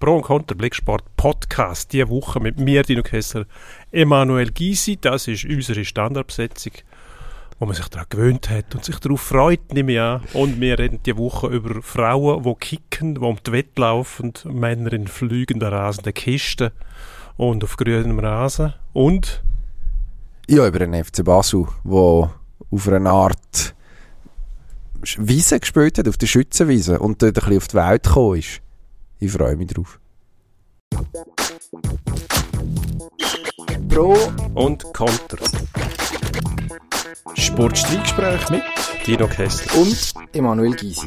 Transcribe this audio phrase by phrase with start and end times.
[0.00, 1.92] Pro und Contra Blicksport Podcast.
[1.92, 3.44] Diese Woche mit mir, Dino Kessler,
[3.92, 4.96] Emanuel Gysi.
[4.98, 6.72] Das ist unsere Standardbesetzung,
[7.58, 10.22] wo man sich daran gewöhnt hat und sich darauf freut, nehme ich an.
[10.32, 14.94] Und wir reden diese Woche über Frauen, die kicken, die um die Wette laufen, Männer
[14.94, 16.70] in fliegenden, rasenden Kisten
[17.36, 18.72] und auf grünem Rasen.
[18.94, 19.44] Und?
[20.48, 22.30] Ja, über den FC Basel, der
[22.70, 23.74] auf einer Art
[25.18, 28.62] Wiese gespielt hat, auf der Schützenwiese und dort ein bisschen auf die Welt gekommen ist.
[29.22, 30.00] Ich freue mich drauf.
[33.90, 34.16] Pro
[34.54, 35.44] und Contra.
[37.34, 38.62] Sportstreitgespräch mit
[39.06, 41.06] Dino Kessler und Emanuel Gysi.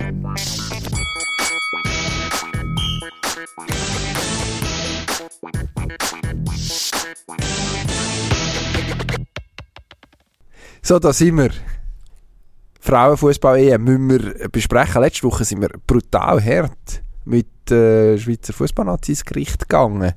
[10.83, 11.49] So, da sind wir.
[12.79, 15.01] Frauenfußball-EM müssen wir besprechen.
[15.01, 20.13] Letzte Woche sind wir brutal hart mit äh, Schweizer Fußballnazis Gericht gegangen.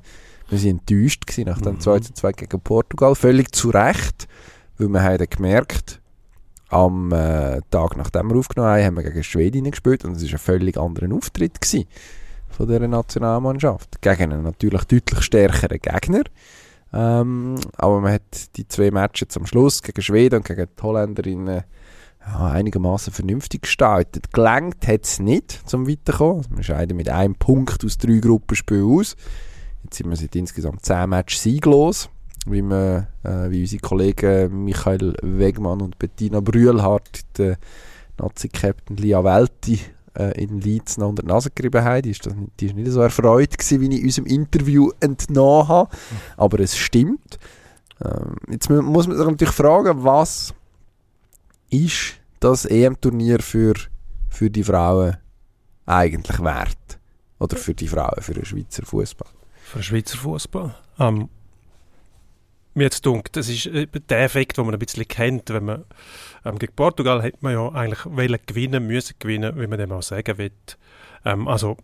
[0.49, 1.79] Wir waren enttäuscht nach dem mhm.
[1.79, 3.15] 2 2 gegen Portugal.
[3.15, 4.27] Völlig zu Recht,
[4.77, 6.01] weil wir haben gemerkt,
[6.69, 10.31] am äh, Tag nachdem wir aufgenommen haben, haben wir gegen Schweden gespielt und es war
[10.33, 11.87] ein völlig anderer Auftritt gewesen
[12.49, 14.01] von dieser Nationalmannschaft.
[14.01, 16.23] Gegen einen natürlich deutlich stärkeren Gegner.
[16.93, 21.63] Ähm, aber man hat die zwei Matches am Schluss gegen Schweden und gegen die Holländerinnen
[22.27, 24.33] ja, einigermaßen vernünftig gestaltet.
[24.33, 26.45] Gelangt hat es nicht zum Weiterkommen.
[26.55, 29.15] Wir scheiden mit einem Punkt aus drei Gruppenspielen aus.
[29.83, 32.09] Jetzt sind wir seit insgesamt zehn Matches sieglos.
[32.45, 37.57] Wie, wir, äh, wie unsere Kollegen Michael Wegmann und Bettina Brühlhardt, der
[38.17, 39.79] Nazi-Captain Lia Welti,
[40.17, 42.01] äh, in Leeds noch unter die Nase gerieben haben.
[42.01, 45.89] Die ist, das, die ist nicht so erfreut gewesen, wie ich unserem Interview entnommen habe.
[46.37, 47.39] Aber es stimmt.
[48.03, 50.53] Ähm, jetzt muss man sich natürlich fragen, was
[51.69, 53.73] ist das EM-Turnier für,
[54.29, 55.17] für die Frauen
[55.85, 56.99] eigentlich wert?
[57.39, 59.29] Oder für die Frauen, für den Schweizer Fußball?
[59.63, 60.75] Für den Schweizer Fußball?
[60.99, 61.29] Ähm,
[62.73, 65.85] mir jetzt dunkt, das ist äh, der Effekt, den man ein bisschen kennt, wenn man
[66.45, 70.03] ähm, gegen Portugal hätte man ja eigentlich wollen gewinnen, müssen gewinnen, wie man dem auch
[70.03, 70.51] sagen will.
[71.25, 71.77] Ähm, also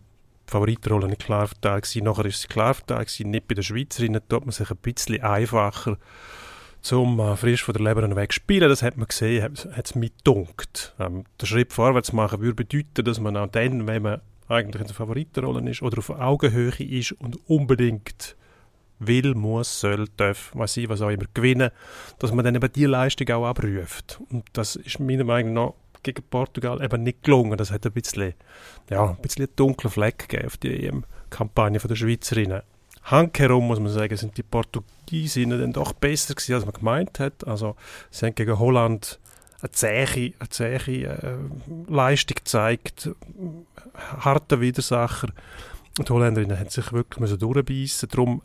[0.48, 4.22] Favoritenrolle nicht klar verteilt gewesen, nachher ist sie klar verteilt gewesen, nicht bei den Schweizerinnen,
[4.28, 5.98] tut man sich ein bisschen einfacher
[6.84, 8.70] zum äh, frisch von der Leber weg spielen.
[8.70, 10.94] Das hat man gesehen, hat es mit dunkt.
[11.00, 14.88] Ähm, der Schritt vorwärts machen würde bedeuten, dass man auch dann, wenn man eigentlich in
[14.88, 18.36] der Favoritenrolle ist oder auf Augenhöhe ist und unbedingt
[19.00, 21.72] will, muss, soll, darf, was ich, was auch immer gewinnen,
[22.20, 24.20] dass man dann eben die Leistung auch abruft.
[24.30, 25.74] Und das ist meiner Meinung nach
[26.04, 27.58] gegen Portugal eben nicht gelungen.
[27.58, 28.34] Das hat ein bisschen,
[28.90, 32.62] ja, ein bisschen dunklen Fleck gegeben auf die EM-Kampagne der Schweizerinnen.
[33.04, 37.46] Handherum muss man sagen, sind die Portugiesinnen dann doch besser gewesen, als man gemeint hat.
[37.46, 37.76] Also
[38.10, 39.20] sie haben gegen Holland
[39.62, 41.38] eine zähe, eine zähe äh,
[41.88, 43.10] Leistung gezeigt,
[44.20, 45.30] harter Widersacher.
[45.98, 48.10] Und die Holländerinnen haben sich wirklich durchbeissen.
[48.10, 48.42] Darum,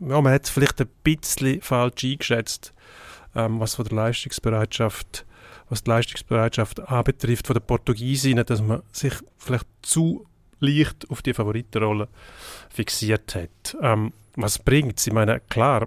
[0.00, 2.72] ja, man hat es vielleicht ein bisschen falsch eingeschätzt,
[3.34, 5.24] ähm, was von der Leistungsbereitschaft
[5.70, 10.26] was die Leistungsbereitschaft anbetrifft von den Portugiesinnen, dass man sich vielleicht zu
[10.60, 12.08] leicht auf die Favoritenrolle
[12.70, 13.76] fixiert hat.
[13.82, 15.86] Ähm, was bringt Ich meine, klar,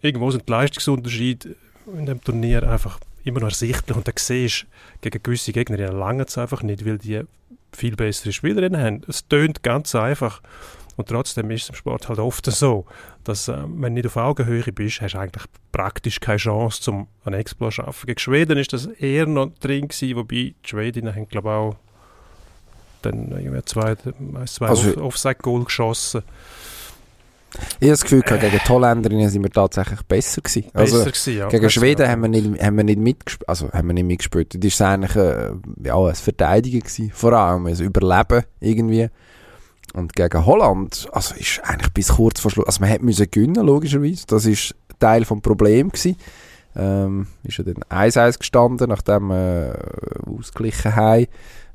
[0.00, 4.66] irgendwo sind die Leistungsunterschiede in dem Turnier einfach immer noch ersichtlich und da siehst
[5.00, 7.22] gegen gewisse Gegner lange es einfach nicht, weil die
[7.72, 9.02] viel bessere Spielerinnen haben.
[9.06, 10.40] Es tönt ganz einfach
[10.96, 12.86] und trotzdem ist es im Sport halt oft so,
[13.24, 17.08] dass äh, wenn du nicht auf Augenhöhe bist, hast du eigentlich praktisch keine Chance, um
[17.24, 18.06] einen Exploit zu schaffen.
[18.06, 21.76] Gegen Schweden ist das eher noch drin gewesen, wobei die Schwedinnen haben glaube ich auch
[23.02, 23.96] dann irgendwie zwei,
[24.46, 26.22] zwei also, Offside-Goal geschossen.
[27.52, 30.70] Ich habe das Gefühl, äh, gegen die Holländerinnen sind wir tatsächlich besser gewesen.
[30.72, 31.48] Besser also, gewesen, ja.
[31.48, 34.64] Gegen Schweden haben wir nicht, haben wir nicht mitgespielt, also haben wir nicht mitgespielt.
[34.64, 35.50] Das war eigentlich äh,
[35.84, 39.08] ja, ein Verteidigen gewesen, vor allem ein Überleben irgendwie.
[39.94, 43.66] Und gegen Holland, also ist eigentlich bis kurz vor Schluss, also man hätte müssen gewinnen,
[43.66, 44.24] logischerweise.
[44.28, 46.16] Das ist Teil des Problems gewesen.
[46.76, 51.26] Ähm, ist ja dann 1-1 gestanden, nachdem wir äh, ausgeglichen haben.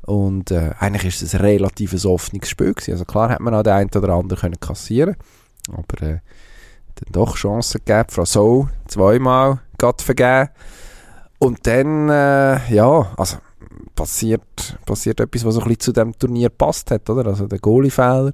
[0.05, 2.91] Und äh, eigentlich ist es ein relativ offenes Spiel gewesen.
[2.91, 5.15] Also klar hat man auch den einen oder anderen können kassieren
[5.71, 6.19] aber äh,
[6.95, 8.09] dann doch Chancen gegeben.
[8.09, 10.49] Frau Soul zweimal Gott vergeben.
[11.39, 13.37] Und dann, äh, ja, also
[13.95, 17.27] passiert, passiert etwas, was so ein bisschen zu dem Turnier passt hat, oder?
[17.27, 18.33] Also der Goalie-Fehler.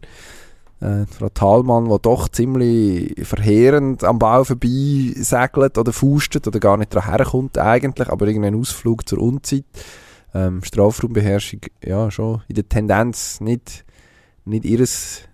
[0.79, 6.77] Äh, Frau Thalmann, die doch ziemlich verheerend am Ball vorbei segelt oder fustet oder gar
[6.77, 9.65] nicht daran herkommt eigentlich, aber irgendein Ausflug zur Unzeit
[10.33, 13.85] ähm, Strafraumbeherrschung ja schon in der Tendenz nicht,
[14.45, 14.85] nicht ihr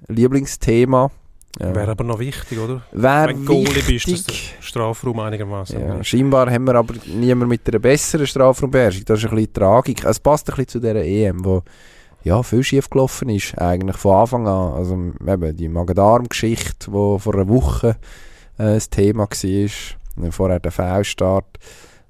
[0.07, 1.11] Lieblingsthema.
[1.59, 1.73] Ja.
[1.73, 2.83] Wäre aber noch wichtig, oder?
[2.91, 5.79] Wäre Wenn Goalie bist, dass der Strafraum einigermaßen.
[5.79, 9.05] Ja, scheinbar haben wir aber niemand mit einer besseren Strafraumbeherrschung.
[9.05, 10.03] Das ist ein bisschen Tragik.
[10.05, 11.63] Es passt ein bisschen zu dieser EM, wo
[12.23, 14.73] ja, viel schief gelaufen ist, eigentlich von Anfang an.
[14.73, 17.95] Also eben die Magen-Darm-Geschichte, die vor einer Woche
[18.57, 21.57] äh, das Thema war, vorher der Fehlstart.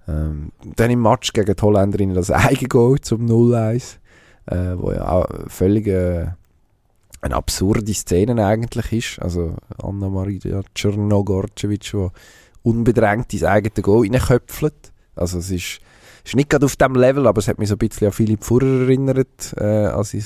[0.08, 3.98] Ähm, dann im Match gegen die Holländerinnen das Eigengoal zum 0-1,
[4.46, 6.28] äh, wo ja auch völlig äh,
[7.22, 9.22] eine absurde Szene eigentlich ist.
[9.22, 12.08] Also Anna-Maria Czernogorcevic, die
[12.64, 14.92] unbedrängt ins eigene Goal reinköpfelt.
[15.16, 15.80] Also es ist,
[16.24, 18.44] ist nicht gerade auf dem Level, aber es hat mich so ein bisschen an Philipp
[18.44, 20.26] Furrer erinnert, äh, als ich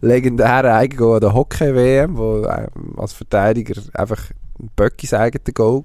[0.00, 5.84] legendäre Eigengoal an der Hockey-WM, wo äh, als Verteidiger einfach ein Böck ins eigene Goal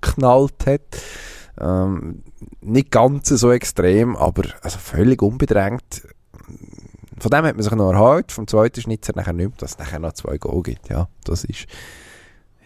[0.00, 0.80] geknallt hat.
[1.60, 2.22] Ähm,
[2.60, 6.02] nicht ganz so extrem, aber also völlig unbedrängt.
[7.18, 8.30] Von dem hat man sich noch erhalten.
[8.30, 10.88] Vom zweiten Schnitzer nachher nicht dass es nachher noch zwei Goal gibt.
[10.88, 11.66] Ja, das ist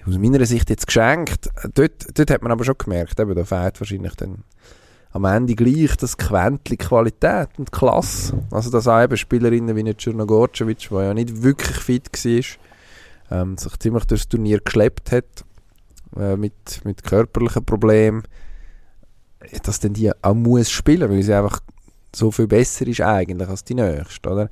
[0.06, 1.50] aus meiner Sicht jetzt geschenkt.
[1.75, 4.44] Dort, dort hat man aber schon gemerkt, eben, da fehlt wahrscheinlich dann
[5.11, 8.43] am Ende gleich das Quäntchen Qualität und Klasse.
[8.50, 13.76] Also dass auch eben Spielerinnen wie Czernogorcevic, die ja nicht wirklich fit war, ähm, sich
[13.79, 15.44] ziemlich durchs Turnier geschleppt hat
[16.17, 18.23] äh, mit, mit körperlichen Problemen,
[19.62, 21.61] dass dann die auch muss spielen, weil sie einfach
[22.14, 24.50] so viel besser ist eigentlich als die Nächste, oder?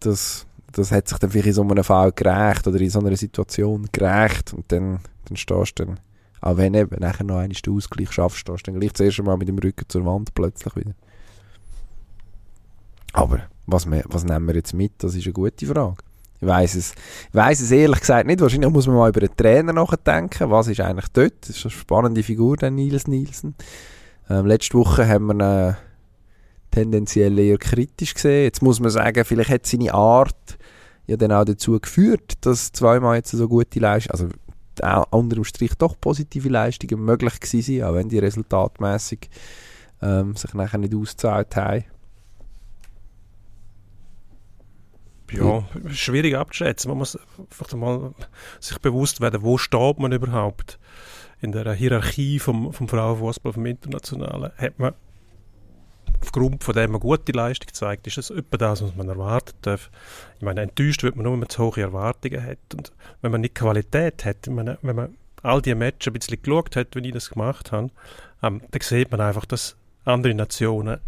[0.00, 3.16] Das, das hat sich dann vielleicht in so einem Fall gerecht oder in so einer
[3.16, 6.00] Situation gerecht und dann, dann stehst du dann,
[6.40, 9.36] auch wenn eben nachher noch einmal den Ausgleich schaffst, stehst du dann gleich zuerst einmal
[9.36, 10.92] mit dem Rücken zur Wand plötzlich wieder.
[13.12, 15.96] Aber was, wir, was nehmen wir jetzt mit, das ist eine gute Frage.
[16.40, 16.92] Ich weiß es,
[17.28, 18.40] ich weiss es ehrlich gesagt nicht.
[18.40, 20.50] Wahrscheinlich muss man mal über den Trainer nachdenken.
[20.50, 21.32] Was ist eigentlich dort?
[21.40, 23.54] Das ist eine spannende Figur, der Nils Nielsen.
[24.28, 25.74] Ähm, letzte Woche haben wir ihn äh,
[26.70, 28.44] tendenziell eher kritisch gesehen.
[28.44, 30.58] Jetzt muss man sagen, vielleicht hat seine Art
[31.06, 34.28] ja dann auch dazu geführt, dass zweimal jetzt so gute Leistungen, also
[35.10, 39.30] unter dem Strich doch positive Leistungen möglich gewesen sind, auch wenn die resultatmäßig
[40.02, 41.84] ähm, sich nachher nicht ausgezahlt haben.
[45.32, 46.88] Ja, schwierig abzuschätzen.
[46.90, 48.14] Man muss einfach mal
[48.60, 50.78] sich bewusst werden, wo steht man überhaupt
[51.40, 54.52] in der Hierarchie vom, vom Frauenfußball, vom Internationalen.
[54.56, 54.94] Hat man
[56.20, 59.90] aufgrund von dem eine gute Leistung gezeigt, ist das etwa das, was man erwarten darf.
[60.36, 62.58] Ich meine, enttäuscht wird man nur, wenn man zu hohe Erwartungen hat.
[62.74, 66.76] Und wenn man nicht Qualität hat, meine, wenn man all die Matches ein bisschen geschaut
[66.76, 67.90] hat, wie ich das gemacht habe,
[68.42, 70.98] ähm, dann sieht man einfach, dass andere Nationen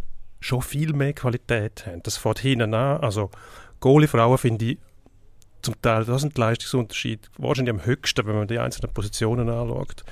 [0.40, 2.02] schon viel mehr Qualität haben.
[2.02, 3.00] Das fährt hinten an.
[3.00, 3.30] Also
[3.80, 4.78] Goalie-Frauen finde ich
[5.68, 10.04] zum Teil, das sind Leistungsunterschiede wahrscheinlich am höchsten, wenn man die einzelnen Positionen anschaut.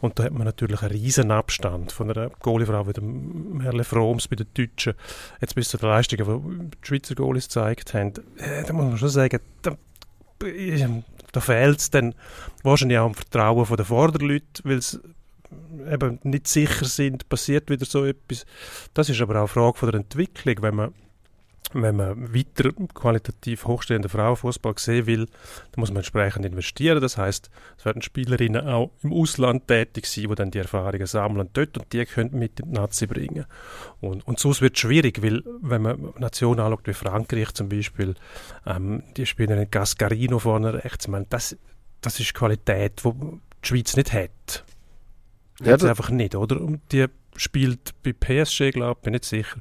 [0.00, 4.28] Und da hat man natürlich einen riesen Abstand von einer Goaliefrau wie dem Herrle Froms
[4.28, 4.94] bei den Deutschen,
[5.40, 8.14] jetzt bis zu den Leistungen, die die Schweizer Goalies gezeigt haben.
[8.38, 9.76] Äh, da muss man schon sagen, da,
[10.38, 12.14] da fehlt es dann
[12.62, 14.98] wahrscheinlich auch am Vertrauen der Vorderleute, weil sie
[15.90, 18.46] eben nicht sicher sind, passiert wieder so etwas.
[18.94, 20.94] Das ist aber auch eine Frage von der Entwicklung, wenn man
[21.74, 27.00] wenn man weiter qualitativ hochstehenden Frauenfußball sehen will, dann muss man entsprechend investieren.
[27.00, 31.48] Das heißt, es werden Spielerinnen auch im Ausland tätig sein, die dann die Erfahrungen sammeln
[31.52, 33.46] dort und die können mit in die Nazi bringen.
[34.00, 38.14] Und, und so wird es schwierig, weil wenn man Nationen anschaut, wie Frankreich zum Beispiel,
[38.66, 41.56] ähm, die spielen in Gascarino vorne rechts, meine, das,
[42.00, 44.64] das ist Qualität, die die Schweiz nicht hat.
[45.60, 46.60] Ja, hat einfach nicht, oder?
[46.60, 49.60] Und die spielt bei PSG, glaube ich, bin nicht sicher.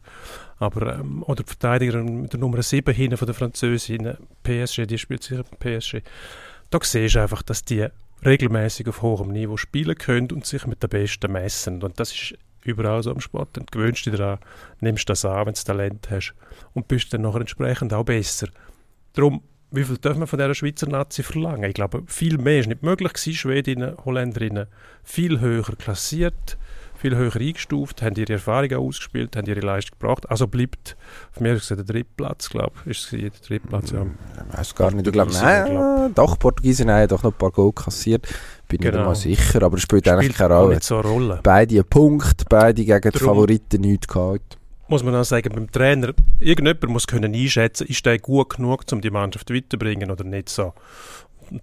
[0.62, 5.00] Aber, ähm, oder die Verteidigerin mit der Nummer 7 hinten von der Französin, PSG, die
[5.00, 6.04] spielt sicher PSG.
[6.70, 7.88] Da siehst du einfach, dass die
[8.24, 11.82] regelmäßig auf hohem Niveau spielen können und sich mit den Besten messen.
[11.82, 13.58] Und das ist überall so am Sport.
[13.58, 14.38] Dann gewöhnst du dich daran,
[14.82, 16.36] nimmst das an, wenn du Talent hast
[16.76, 18.48] und bist dann nachher entsprechend auch besser.
[19.14, 19.42] Darum,
[19.72, 21.72] wie viel dürfen wir von dieser Schweizer Nazi verlangen?
[21.72, 23.34] Ich glaube, viel mehr ist nicht möglich gewesen.
[23.34, 24.68] Schwedinnen, Holländerinnen
[25.04, 26.60] viel höher klassiert
[27.02, 30.30] viel höher eingestuft, haben ihre Erfahrungen ausgespielt, haben ihre Leistung gebracht.
[30.30, 30.96] Also bleibt
[31.34, 32.92] auf mir gesagt der Drittplatz, glaube ich.
[32.92, 34.06] Ist es der Drittplatz, ja.
[34.52, 35.08] Ich weiß gar nicht.
[35.08, 36.16] Ich glaube, nein, glaub.
[36.16, 38.28] doch, Portugiesen haben doch noch ein paar Goal kassiert.
[38.68, 38.98] Bin genau.
[38.98, 40.80] nicht mal sicher, aber es spielt, spielt eigentlich keine Rolle.
[40.82, 41.40] So eine Rolle.
[41.44, 44.58] Beide einen Punkt, beide gegen Darum die Favoriten nichts gehabt.
[44.88, 49.02] Muss man auch sagen, beim Trainer, irgendjemand muss können einschätzen, ist der gut genug, um
[49.02, 50.74] die Mannschaft weiterzubringen oder nicht so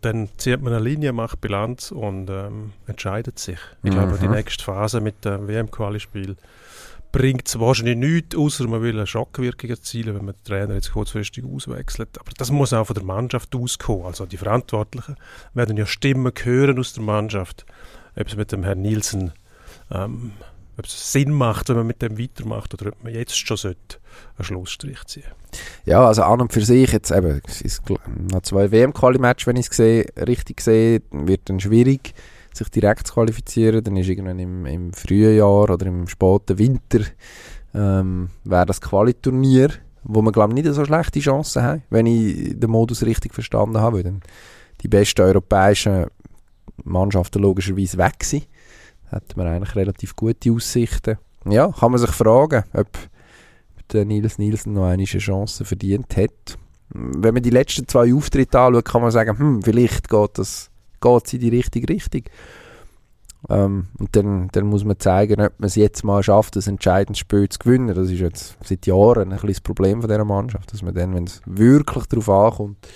[0.02, 3.58] dann zieht man eine Linie, macht Bilanz und ähm, entscheidet sich.
[3.82, 3.94] Ich mhm.
[3.94, 6.36] glaube, die nächste Phase mit dem WM-Quali-Spiel
[7.10, 10.92] bringt es wahrscheinlich nichts, außer man will eine Schockwirkung erzielen, wenn man den Trainer jetzt
[10.92, 12.18] kurzfristig auswechselt.
[12.20, 14.04] Aber das muss auch von der Mannschaft auskommen.
[14.04, 15.16] Also die Verantwortlichen
[15.54, 17.64] werden ja Stimmen hören aus der Mannschaft,
[18.14, 19.32] ob es mit dem Herrn Nielsen
[19.90, 20.32] ähm,
[20.78, 23.98] ob es Sinn macht, wenn man mit dem weitermacht oder ob man jetzt schon sollte
[24.36, 25.24] einen Schlussstrich ziehen
[25.84, 29.70] Ja, also an und für sich, jetzt eben, es ist noch zwei WM-Quali-Match, wenn ich
[29.70, 29.78] es
[30.26, 32.14] richtig sehe, wird dann schwierig,
[32.54, 33.82] sich direkt zu qualifizieren.
[33.82, 37.00] Dann ist irgendwann im, im frühen Jahr oder im späten Winter
[37.74, 39.70] ähm, wäre das Quali-Turnier,
[40.04, 43.78] wo wir glaube ich nicht so schlechte Chancen haben, wenn ich den Modus richtig verstanden
[43.78, 44.20] habe, weil dann
[44.80, 46.06] die besten europäischen
[46.84, 48.46] Mannschaften logischerweise weg sind.
[49.10, 51.18] Hat man eigentlich relativ gute Aussichten.
[51.46, 52.88] Ja, kann man sich fragen, ob
[53.92, 56.58] der Nils Nielsen noch eine Chance verdient hat.
[56.90, 61.34] Wenn man die letzten zwei Auftritte anschaut, kann man sagen, hm, vielleicht geht es geht
[61.34, 62.22] in die richtige Richtung.
[63.48, 67.18] Ähm, und dann, dann muss man zeigen, ob man es jetzt mal schafft, das entscheidende
[67.18, 67.94] Spiel zu gewinnen.
[67.94, 71.14] Das ist jetzt seit Jahren ein bisschen das Problem von dieser Mannschaft, dass man dann,
[71.14, 72.88] wenn es wirklich darauf ankommt,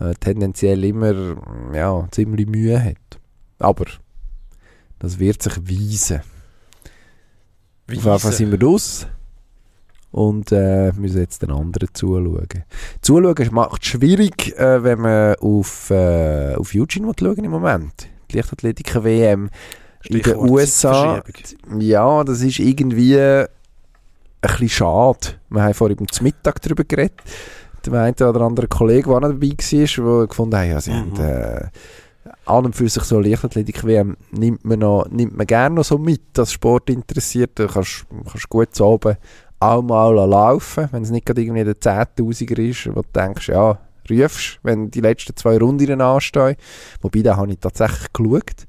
[0.00, 1.36] äh, tendenziell immer
[1.72, 3.20] ja, ziemlich Mühe hat.
[3.58, 3.84] Aber
[5.00, 6.20] das wird sich weisen.
[7.88, 9.06] Auf jeden Fall sind wir raus
[10.12, 12.46] und äh, müssen jetzt den anderen zuschauen.
[13.02, 18.08] Zuschauen macht es schwierig, äh, wenn man auf, äh, auf Eugene schauen im Moment.
[18.30, 19.50] Die Leichtathletik-WM
[20.04, 21.22] in den USA.
[21.78, 23.46] Ja, das ist irgendwie ein
[24.40, 25.40] bisschen schade.
[25.48, 27.20] Wir haben vorhin zum Mittag darüber geredet.
[27.84, 31.18] Der eine oder andere Kollege, der dabei war, der gefunden hat, ja, sie mhm.
[31.18, 31.20] haben...
[31.20, 31.68] Äh,
[32.46, 36.22] an und für sich so Leichtathletik-WM nimmt man, noch, nimmt man gerne noch so mit,
[36.32, 37.58] dass Sport interessiert.
[37.58, 39.16] Du kannst, kannst gut zu oben
[39.60, 43.78] auch mal laufen, wenn es nicht gerade irgendwie der 10.000er ist, wo du denkst, ja,
[44.10, 46.56] rufst, wenn die letzten zwei Runden anstehen.
[47.02, 48.66] Wobei, da habe ich tatsächlich geschaut,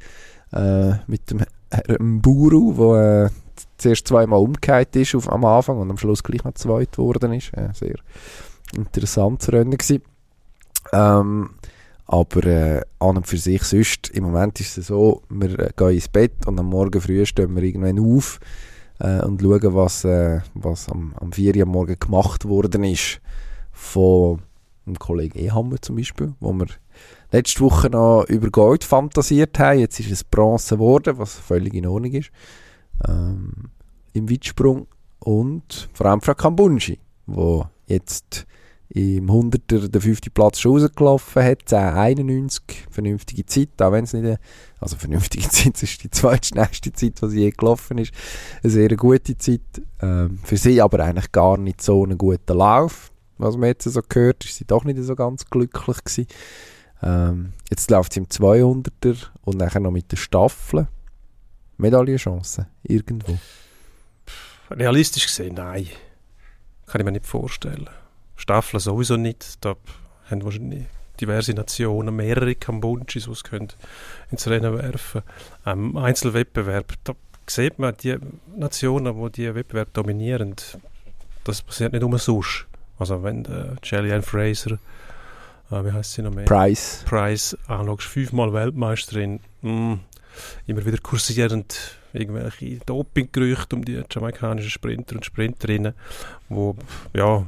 [0.51, 3.29] äh, mit dem Herrn Buru, der äh,
[3.77, 7.53] zuerst zweimal umgekehrt ist auf, am Anfang und am Schluss gleich noch zweit geworden ist.
[7.53, 7.95] Äh, sehr
[8.75, 10.03] interessantes Rennen gewesen.
[10.91, 11.51] Ähm,
[12.11, 15.91] aber äh, an und für sich sonst, im Moment ist es so, wir äh, gehen
[15.91, 18.41] ins Bett und am Morgen früh stehen wir irgendwann auf
[18.99, 23.21] äh, und schauen, was, äh, was am, am 4 Uhr am Morgen gemacht worden ist
[23.71, 24.41] von
[24.85, 26.67] einem Kollegen Ehammer zum Beispiel, wo wir
[27.31, 29.79] letzte Woche noch über Gold fantasiert haben.
[29.79, 32.29] Jetzt ist es Bronze geworden, was völlig in Ordnung ist.
[33.07, 33.69] Ähm,
[34.11, 34.87] Im Weitsprung
[35.19, 38.45] und vor allem Frau Kambunji, wo jetzt
[38.93, 44.25] im 100er den fünften Platz schon rausgelaufen hat, 10,91, vernünftige Zeit, auch wenn es nicht,
[44.25, 44.37] eine,
[44.81, 48.13] also vernünftige Zeit, das ist die zweitschnellste Zeit, die je gelaufen ist,
[48.61, 49.61] eine sehr gute Zeit,
[50.01, 54.01] ähm, für sie aber eigentlich gar nicht so einen guten Lauf, was man jetzt so
[54.07, 56.27] gehört, ist sie doch nicht so ganz glücklich gewesen.
[57.01, 60.87] Ähm, jetzt läuft sie im 200er und nachher noch mit der Staffel.
[61.77, 63.39] Medaillenchancen, irgendwo?
[64.69, 65.87] Realistisch gesehen, nein.
[66.85, 67.89] Kann ich mir nicht vorstellen.
[68.41, 69.63] Staffeln sowieso nicht.
[69.63, 69.75] Da
[70.29, 70.85] haben wahrscheinlich
[71.19, 73.69] diverse Nationen mehrere Kambunchis, die es können
[74.31, 75.21] ins Rennen werfen
[75.63, 75.93] können.
[75.93, 77.13] Ähm, Einzelwettbewerb, da
[77.47, 78.17] sieht man, die
[78.55, 80.55] Nationen, die die Wettbewerb dominieren,
[81.43, 82.65] das passiert nicht umsonst.
[82.97, 84.77] Also wenn äh, Jillian Fraser,
[85.71, 86.45] äh, wie heißt sie noch mehr?
[86.45, 87.03] Price.
[87.05, 89.99] Price, anschaust, fünfmal Weltmeisterin, mh, mm,
[90.67, 95.93] immer wieder kursierend irgendwelche Dopinggerüchte um die jamaikanischen Sprinter und Sprinterinnen,
[96.49, 96.75] wo
[97.13, 97.45] ja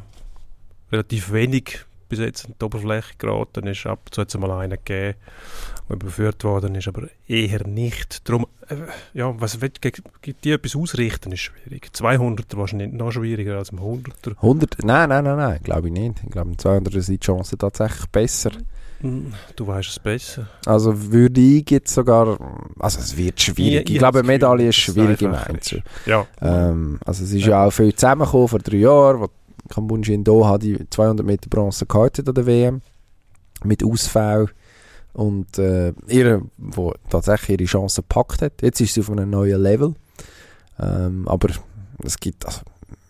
[0.93, 3.85] relativ wenig bis jetzt an die Oberfläche geraten ist.
[3.85, 5.17] Ab und zu hat es mal einen gegeben,
[5.89, 8.27] der überführt worden ist, aber eher nicht.
[8.29, 8.75] Darum, äh,
[9.13, 11.89] ja, was will, gibt die etwas ausrichten, ist schwierig.
[11.93, 14.35] 200er wahrscheinlich noch schwieriger als ein 100er.
[14.35, 14.83] 100?
[14.83, 16.21] Nein, nein, nein, nein, glaube ich nicht.
[16.23, 18.51] Ich glaube, im 200er sind die Chancen tatsächlich besser.
[19.03, 20.47] Hm, du weißt es besser.
[20.65, 22.37] Also würde ich jetzt sogar,
[22.79, 23.89] also es wird schwierig.
[23.89, 25.83] Ich, ich, glaube, eine Medaille ist schwierig im Einzel.
[26.05, 26.25] Ja.
[26.41, 27.49] Ähm, also es ist ja.
[27.49, 29.29] ja auch viel zusammengekommen vor drei Jahren, wo
[29.69, 32.81] Kambunji in Doha die 200 Meter Bronze gehalten an der WM
[33.63, 34.49] mit Ausfall
[35.13, 38.61] und äh, ihre, wo tatsächlich ihre Chance gepackt hat.
[38.61, 39.93] Jetzt ist sie auf einem neuen Level,
[40.79, 41.49] ähm, aber
[42.03, 42.61] es gibt also,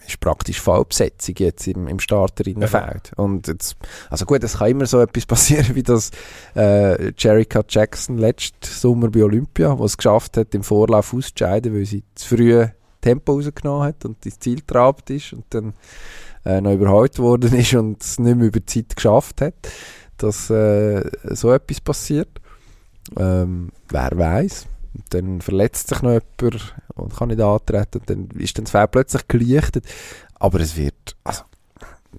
[0.06, 3.12] ist praktisch Vollbesetzung jetzt im, im Starterinnenfeld.
[3.18, 3.24] Ja.
[3.24, 3.78] Und jetzt,
[4.10, 6.12] also gut, es kann immer so etwas passieren, wie das
[6.56, 11.86] äh, Jerica Jackson letzten Sommer bei Olympia, wo es geschafft hat, im Vorlauf auszuscheiden, weil
[11.86, 12.66] sie zu früh
[13.02, 15.74] Tempo rausgenommen hat und ins Ziel trabt ist und dann
[16.46, 19.56] äh, noch überholt worden ist und es nicht mehr über die Zeit geschafft hat,
[20.18, 22.30] dass äh, so etwas passiert.
[23.18, 24.68] Ähm, wer weiß.
[25.10, 28.92] Dann verletzt sich noch jemand und kann nicht antreten und dann ist dann das Feld
[28.92, 29.86] plötzlich gelichtet.
[30.36, 31.44] Aber es wird, also,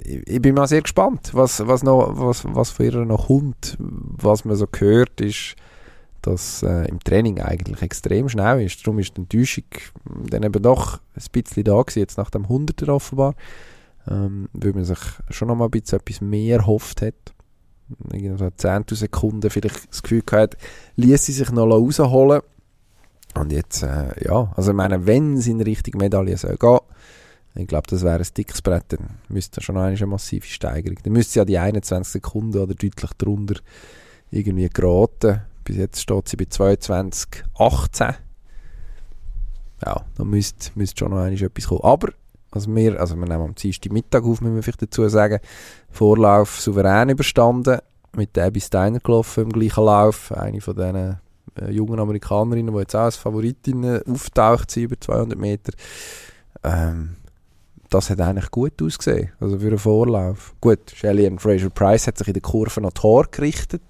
[0.02, 3.76] ich, ich, bin mal sehr gespannt, was, was, noch, was, was für ihr noch kommt.
[3.78, 5.54] Was man so gehört, ist,
[6.22, 8.84] dass äh, im Training eigentlich extrem schnell ist.
[8.84, 9.64] Darum ist die Enttäuschung
[10.04, 13.34] dann eben doch ein bisschen da gewesen, jetzt nach dem 100er offenbar
[14.08, 14.98] ähm, weil man sich
[15.30, 17.14] schon noch mal ein bisschen etwas mehr hofft hat.
[18.12, 20.56] Irgendwie so 10 Sekunden vielleicht das Gefühl gehabt,
[20.96, 22.42] ließ sie sich noch rausholen.
[23.34, 26.78] Und jetzt, äh, ja, also ich meine, wenn es in Richtung Medaille soll gehen,
[27.56, 30.98] ich glaube, das wäre ein dickes Brett, dann müsste schon noch eine massive Steigerung.
[31.02, 33.60] Dann müsste sie ja die 21 Sekunden oder deutlich drunter
[34.30, 35.42] irgendwie geraten.
[35.62, 38.14] Bis jetzt steht sie bei 22,18.
[39.86, 41.82] Ja, da müsste, müsste schon noch etwas kommen.
[41.82, 42.08] Aber
[42.54, 45.40] Also wir, also wir nehmen am Dienstag Mittag auf, müssen wir vielleicht dazu sagen.
[45.90, 47.78] Vorlauf souverän überstanden,
[48.16, 50.30] mit Abby Steiner gelaufen im gleichen Lauf.
[50.32, 51.18] Eine von diesen
[51.60, 55.72] äh, jungen Amerikanerinnen, die jetzt auch als Favoritin auftaucht sind, über 200 Meter.
[56.62, 57.16] Ähm,
[57.90, 60.54] das hat eigentlich gut ausgesehen, also für einen Vorlauf.
[60.60, 63.82] Gut, Shelley und Fraser Price hat sich in der Kurve noch Tor gerichtet,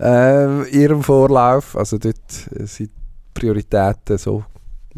[0.00, 1.76] äh, ihrem Vorlauf.
[1.76, 2.90] Also dort sind
[3.34, 4.44] Prioritäten so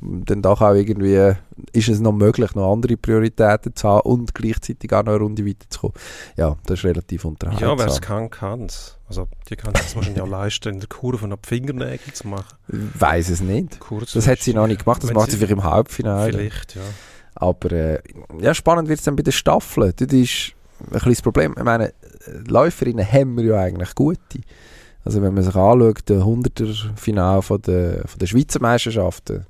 [0.01, 1.35] dann doch auch irgendwie
[1.73, 5.45] ist es noch möglich, noch andere Prioritäten zu haben und gleichzeitig auch noch eine Runde
[5.47, 5.95] weiterzukommen.
[6.37, 7.69] Ja, das ist relativ unterhaltsam.
[7.69, 8.97] Ja, wer es kann, kann es.
[9.09, 12.57] Also die kann es wahrscheinlich auch leisten, in der Kurve noch die Fingernägel zu machen.
[12.69, 13.81] Ich weiß es nicht.
[13.81, 16.33] Kurz Das hat sie noch nicht gemacht, das macht sie sie- vielleicht im Halbfinale.
[16.33, 16.83] Vielleicht, ja.
[17.35, 18.01] Aber äh,
[18.41, 19.93] ja, spannend wird es dann bei den Staffeln.
[19.97, 21.55] Das ist ein bisschen das Problem.
[21.57, 21.93] Ich meine,
[22.47, 24.41] Läuferinnen haben wir ja eigentlich gute.
[25.05, 29.47] Also wenn man sich anschaut, der 100er-Final von der, von der Schweizer Meisterschaften,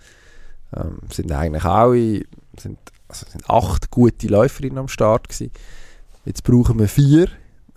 [0.77, 2.25] ähm, sind eigentlich alle
[2.59, 5.53] sind, also sind acht gute Läuferinnen am Start gewesen.
[6.25, 7.29] Jetzt brauchen wir vier.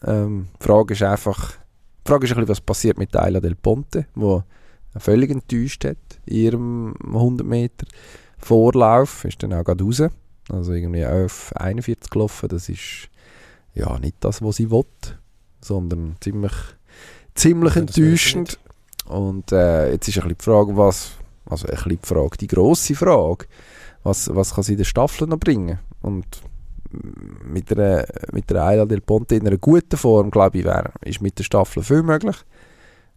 [0.03, 1.53] Ähm, die Frage ist einfach,
[2.05, 4.43] die Frage ist ein bisschen, was passiert mit Ayla Del Ponte, wo
[4.98, 7.86] völlig enttäuscht hat in ihrem 100 Meter.
[8.38, 10.03] Vorlauf ist dann auch gerade raus.
[10.50, 12.50] Also irgendwie 11, 41 gelaufen.
[12.50, 13.10] Das ist
[13.74, 14.86] ja nicht das, was sie will,
[15.62, 16.53] sondern ziemlich,
[17.36, 18.60] ziemlich Ja, enttäuschend.
[19.05, 21.12] Und äh, jetzt ist ein bisschen die Frage, was,
[21.51, 23.46] also ein die Frage, die grosse Frage,
[24.03, 25.79] was, was kann sie der Staffel noch bringen?
[26.01, 26.25] Und
[27.43, 31.22] mit der, mit der Ayla del Ponte in einer guten Form, glaube ich, wär, ist
[31.22, 32.36] mit der Staffel viel möglich.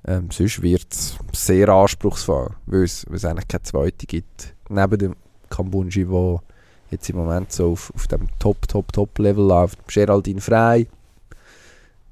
[0.07, 4.55] Ähm, sonst wird es sehr anspruchsvoll, weil es, eigentlich keine zweite gibt.
[4.69, 5.17] Neben dem
[5.49, 6.43] Kambunji, der
[6.91, 9.79] jetzt im Moment so auf, auf dem Top, Top, Top-Level läuft.
[9.89, 10.89] Geraldine Frey,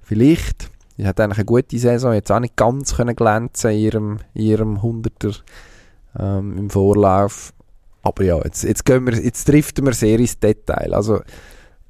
[0.03, 0.71] vielleicht.
[0.97, 4.43] Sie hat eigentlich eine gute Saison, jetzt auch nicht ganz können glänzen in ihrem, in
[4.43, 5.41] ihrem 100er
[6.19, 7.53] ähm, im Vorlauf.
[8.03, 10.93] Aber ja, jetzt, jetzt, gehen wir, jetzt driften wir sehr ins Detail.
[10.95, 11.21] Also,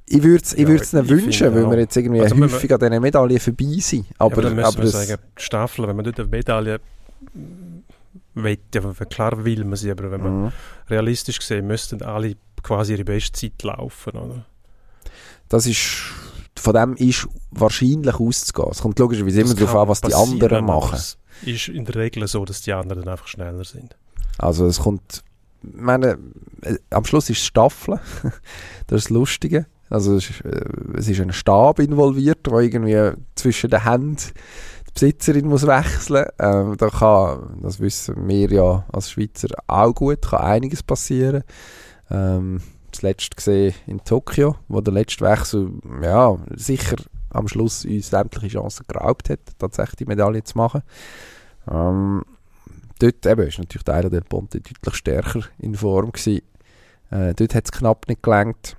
[0.05, 2.41] ich würde es ich Ja, würd's ihnen ich wünschen, weil wir jetzt irgendwie Also, wenn
[2.49, 4.05] wir- häufig an diesen Medaillen vorbei sind.
[4.19, 6.79] Aber, Aber, ja, dann aber wir es- sagen, die Staffel, wenn man dort eine Medaille
[8.35, 8.57] will,
[9.09, 10.51] klar will man sie, aber wenn man Mhm.
[10.89, 14.45] realistisch gesehen, müssten alle quasi ihre Bestzeit laufen, oder?
[15.49, 15.81] Das ist,
[16.57, 18.69] von dem ist wahrscheinlich auszugehen.
[18.71, 20.95] Es kommt logischerweise immer darauf an, was die anderen aber machen.
[20.95, 23.95] Es ist in der Regel so, dass die anderen dann einfach schneller sind.
[24.37, 25.23] Also es kommt,
[25.61, 26.17] ich meine,
[26.61, 27.99] äh, am Schluss ist es Staffeln.
[28.87, 29.65] das ist das Lustige.
[29.89, 30.65] Also es ist, äh,
[30.97, 34.17] es ist ein Stab involviert, der irgendwie zwischen den Händen
[34.87, 36.25] die Besitzerin muss wechseln.
[36.39, 41.43] Ähm, da kann, das wissen wir ja als Schweizer auch gut, kann einiges passieren.
[42.09, 46.97] Ähm, das letzte gesehen in Tokio, wo der letzte Wechsel ja, sicher
[47.29, 50.83] am Schluss uns sämtliche Chancen geraubt hat, tatsächlich die Medaille zu machen.
[51.69, 52.23] Ähm,
[53.03, 56.41] dort eben ist natürlich der del Ponte deutlich stärker in Form gewesen.
[57.11, 58.77] Äh, dort hat es knapp nicht gelangt.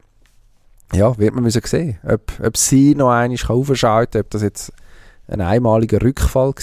[0.92, 4.72] Ja, wird man müssen sehen, ob, ob sie noch einmal aufschalten ob das jetzt
[5.26, 6.54] ein einmaliger Rückfall war.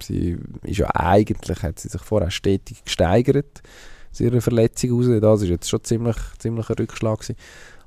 [0.00, 3.62] Sie ist ja eigentlich, hat sie sich vorher stetig gesteigert
[4.10, 5.20] aus ihrer Verletzung raus.
[5.20, 7.36] Das ist jetzt schon ziemlich, ziemlich ein Rückschlag gewesen.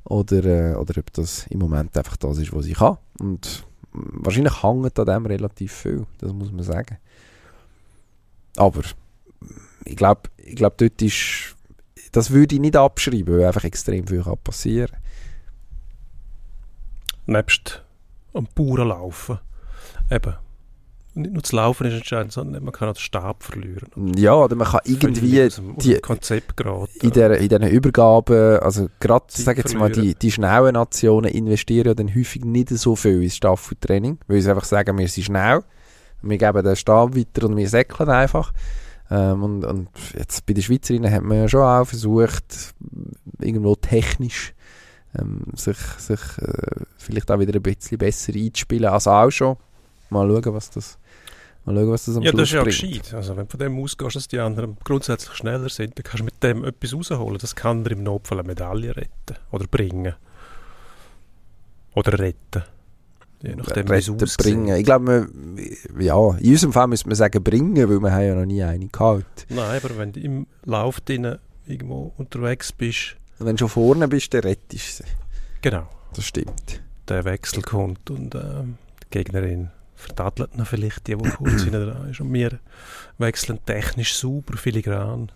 [0.06, 2.98] Oder, äh, oder ob das im Moment einfach das ist, was sie kann.
[3.20, 6.98] Und wahrscheinlich hängt an dem relativ viel, das muss man sagen.
[8.58, 8.82] Aber
[9.86, 11.56] ich glaube, ich glaub, dort ist,
[12.12, 14.96] das würde ich nicht abschreiben, weil einfach extrem viel kann passieren
[17.26, 17.84] Nebst
[18.34, 19.40] am puren Laufen.
[20.12, 20.34] Eben.
[21.16, 23.90] Nicht nur das Laufen ist entscheidend, sondern man kann auch den Stab verlieren.
[24.16, 26.92] Ja, oder man kann irgendwie die- Konzept geraten.
[27.02, 31.32] in, der, in diesen Übergaben, also gerade, Zeit sag jetzt mal, die, die schnellen Nationen
[31.32, 35.24] investieren ja dann häufig nicht so viel ins Staffeltraining, weil sie einfach sagen, wir sind
[35.26, 35.64] schnell,
[36.22, 38.52] wir geben den Stab weiter und wir säckeln einfach.
[39.12, 42.76] Ähm, und, und jetzt bei den Schweizerinnen hat man ja schon auch versucht,
[43.40, 44.54] irgendwo technisch
[45.18, 49.58] ähm, sich, sich äh, vielleicht auch wieder ein bisschen besser einzuspielen als auch schon.
[50.10, 51.00] Mal schauen, was das,
[51.66, 53.04] mal schauen, was das am ja, Schluss das ist ja bringt.
[53.04, 53.14] gescheit.
[53.16, 56.26] Also wenn du von dem ausgehst, dass die anderen grundsätzlich schneller sind, dann kannst du
[56.26, 57.40] mit dem etwas rausholen.
[57.40, 59.38] Das kann dir im Notfall eine Medaille retten.
[59.52, 60.14] Oder bringen.
[61.96, 62.64] Oder retten.
[63.42, 63.86] Je nachdem,
[64.38, 64.76] bringen.
[64.78, 65.30] Ich glaube,
[65.98, 68.88] ja, in unserem Fall müssen wir sagen bringen, weil wir haben ja noch nie eine
[68.88, 69.46] gehabt.
[69.50, 74.08] Nein, aber wenn du im Lauf drinnen irgendwo unterwegs bist, Und wenn du schon vorne
[74.10, 75.10] bist, dann rettest du sie.
[75.62, 76.82] genau, Das stimmt.
[77.08, 82.10] der Wechsel kommt und ähm, die Gegnerin verdattelt noch vielleicht die, die kurz hinten dran
[82.10, 82.20] ist.
[82.20, 82.60] Und wir
[83.20, 85.32] wechseln technisch sauber, filigran,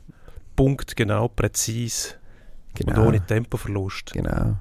[0.56, 2.16] punktgenau, präzise
[2.76, 3.02] Genau.
[3.02, 4.14] und ohne Tempoverlust.
[4.14, 4.58] genau.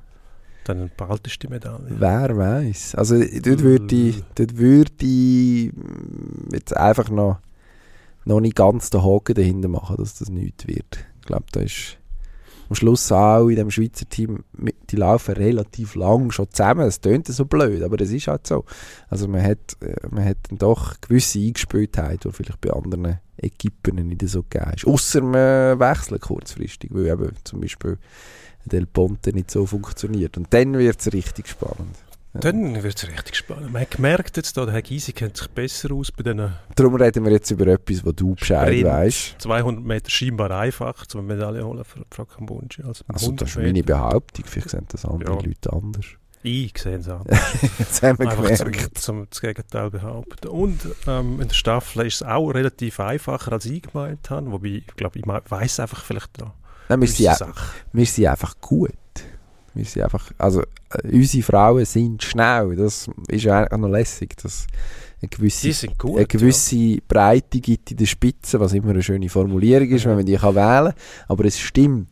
[0.64, 1.86] Dann behaltest du die Medaille.
[1.88, 2.94] Wer weiß.
[2.94, 5.72] Also dort würde ich, dort würde ich
[6.52, 7.38] jetzt einfach noch,
[8.24, 11.04] noch nicht ganz den Haken dahinter machen, dass das nichts wird.
[11.20, 11.98] Ich glaube, da ist
[12.72, 14.44] am Schluss auch in dem Schweizer Team,
[14.88, 16.86] die laufen relativ lang schon zusammen.
[16.86, 18.64] Es tönt so blöd, aber es ist halt so.
[19.10, 23.96] Also man hat, äh, man hat dann doch gewisse Eingespieltheit, die vielleicht bei anderen Equipen
[24.06, 24.86] nicht so gegeben ist.
[24.86, 27.98] Ausser man wechselt kurzfristig, weil eben zum Beispiel
[28.64, 30.36] Del Ponte nicht so funktioniert.
[30.36, 31.96] Und dann wird es richtig spannend.
[32.34, 32.40] Ja.
[32.40, 33.72] Dann wird es richtig spannend.
[33.72, 36.94] Man hat gemerkt jetzt, da, der Herr Gysi kennt sich besser aus bei diesen Darum
[36.94, 39.36] reden wir jetzt über etwas, wo du Bescheid weißt.
[39.38, 42.82] 200 Meter scheinbar einfach, um eine Medaille holen für Frau Kambunji.
[42.86, 43.86] Also, Also das ist 100 meine Meter.
[43.86, 44.44] Behauptung.
[44.46, 45.40] Vielleicht sehen das andere Ja.
[45.40, 46.06] Leute anders.
[46.44, 47.22] Ich sehe es an.
[47.78, 48.98] Jetzt haben wir Einfach zum, gemerkt.
[48.98, 50.48] zum das Gegenteil behaupten.
[50.48, 54.50] Und ähm, in der Staffel ist es auch relativ einfacher, als ich gemeint habe.
[54.50, 56.52] Wobei, ich glaube, ich weiß einfach vielleicht noch
[56.92, 57.54] Nein, wir, sind,
[57.92, 58.90] wir sind einfach gut.
[59.74, 62.76] Wir sind einfach, also äh, unsere Frauen sind schnell.
[62.76, 64.66] Das ist ja eigentlich noch lässig, dass
[65.22, 66.16] eine gewisse, gut.
[66.18, 70.10] eine gewisse Breite gibt in der Spitze, was immer eine schöne Formulierung ist, Ja.
[70.10, 71.26] wenn man die kann wählen kann.
[71.28, 72.08] Aber es stimmt.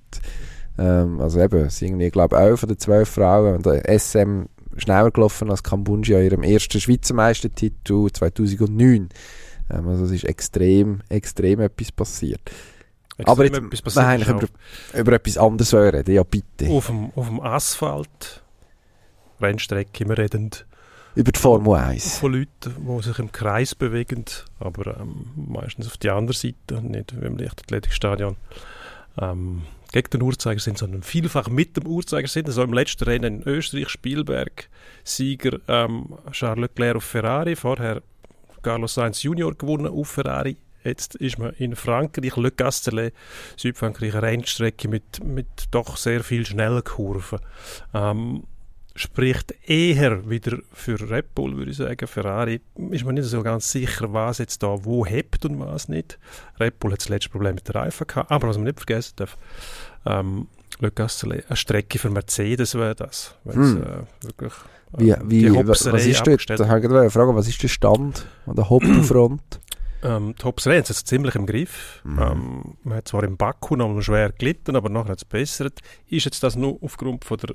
[0.79, 4.45] Ähm, also eben, es sind irgendwie, ich glaube, elf oder zwölf Frauen und der SM
[4.77, 9.09] schneller gelaufen als Kambunji an ihrem ersten Schweizer Meistertitel 2009.
[9.71, 12.41] Ähm, also es ist extrem, extrem etwas passiert.
[13.27, 14.49] Aber jetzt, etwas wir haben über,
[14.95, 16.15] über etwas anderes reden.
[16.15, 16.69] Ja, bitte.
[16.71, 18.43] auf, dem, auf dem Asphalt,
[19.41, 20.51] Rennstrecke, wir reden
[21.15, 22.19] Über die Formel 1.
[22.19, 24.25] von Leuten, die sich im Kreis bewegen,
[24.59, 28.37] aber ähm, meistens auf die andere Seite, nicht wie im Leichtathletikstadion.
[29.21, 32.47] Ähm, gegen den Uhrzeigersinn, sondern vielfach mit dem Uhrzeigersinn.
[32.47, 34.69] Also im letzten Rennen in Österreich, Spielberg,
[35.05, 38.03] Sieger ähm, Charles Leclerc auf Ferrari, vorher
[38.63, 40.57] Carlos Sainz Junior gewonnen auf Ferrari.
[40.85, 43.15] Jetzt ist man in Frankreich, Le Castellet,
[43.57, 47.39] Südfrankreich, eine Rennstrecke mit, mit doch sehr viel schnellen Kurven.
[47.95, 48.45] Ähm,
[48.97, 52.07] spricht eher wieder für Red Bull, würde ich sagen.
[52.07, 56.19] Ferrari ist man nicht so ganz sicher, was jetzt da wo hebt und was nicht.
[56.59, 58.31] Red Bull hat das letzte Problem mit der Reifen gehabt.
[58.31, 59.39] Aber was man nicht vergessen darf,
[60.07, 60.49] ähm,
[60.81, 63.35] Le Castellet, eine Strecke für Mercedes wäre das.
[63.45, 63.83] Hm.
[63.83, 63.87] äh,
[64.27, 64.53] wirklich
[64.95, 66.51] äh, Wie, wie, die wa- was ist dort?
[66.51, 69.61] Da habe ich gerade fragen, was ist der Stand an der Hoppenfront?
[70.03, 72.01] Ähm, die Hobbs Rennen ist ziemlich im Griff.
[72.05, 72.19] Mhm.
[72.19, 75.81] Ähm, man hat zwar im Baku noch schwer gelitten, aber nachher hat es bessert.
[76.09, 77.55] Ist jetzt das nur aufgrund von der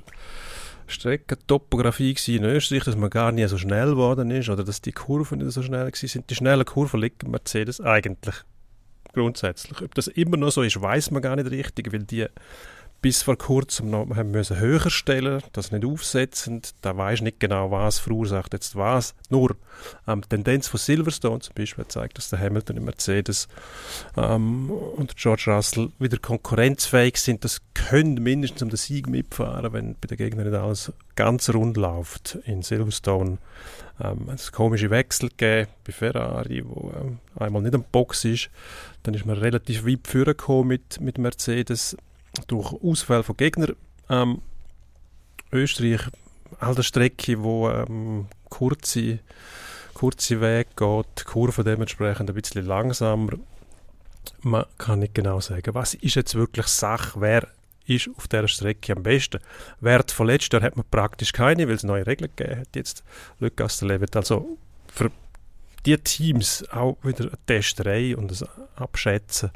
[0.86, 4.92] Streckentopografie gewesen in Österreich, dass man gar nie so schnell geworden ist oder dass die
[4.92, 6.30] Kurven nicht so schnell sind?
[6.30, 8.36] Die schnellen Kurven liegen Mercedes eigentlich
[9.12, 9.82] grundsätzlich.
[9.82, 12.26] Ob das immer noch so ist, weiß man gar nicht richtig, weil die
[13.00, 16.62] bis vor kurzem noch haben müssen höher stellen, das nicht aufsetzen.
[16.82, 19.14] Da weiß nicht genau, was verursacht jetzt was.
[19.30, 19.56] Nur
[20.06, 23.48] ähm, die Tendenz von Silverstone zum Beispiel zeigt, dass der Hamilton und Mercedes
[24.16, 27.44] ähm, und George Russell wieder konkurrenzfähig sind.
[27.44, 31.76] Das können mindestens um den Sieg mitfahren, wenn bei den Gegnern nicht alles ganz rund
[31.76, 32.38] läuft.
[32.44, 33.38] In Silverstone
[34.02, 38.50] ähm, es komische Wechsel gegeben bei Ferrari, wo ähm, einmal nicht am Box ist.
[39.02, 41.96] Dann ist man relativ weit vorgekommen mit, mit Mercedes
[42.46, 43.76] durch Ausfall von Gegnern.
[44.08, 44.40] Ähm,
[45.52, 46.00] Österreich,
[46.58, 49.20] all der Strecke, wo ähm, kurze,
[49.94, 53.32] kurze Weg geht, die Kurve dementsprechend ein bisschen langsamer.
[54.42, 57.48] Man kann nicht genau sagen, was ist jetzt wirklich Sache, wer
[57.86, 59.38] ist auf dieser Strecke am besten.
[59.80, 62.74] Wert von letztes Jahr hat man praktisch keine, weil es neue Regeln gegeben hat.
[62.74, 63.04] Jetzt
[63.54, 64.58] Castellet wird also
[64.92, 65.10] für
[65.84, 69.50] die Teams auch wieder eine Testerei und ein Abschätzen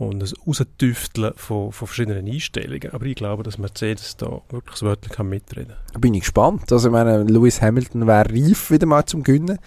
[0.00, 2.90] und ein Rausentüfteln von, von verschiedenen Einstellungen.
[2.92, 6.72] Aber ich glaube, dass Mercedes da wirklich das Wörtchen kann mitreden Da bin ich gespannt.
[6.72, 9.58] Also ich meine, Lewis Hamilton wäre reif wieder mal zum Gewinnen.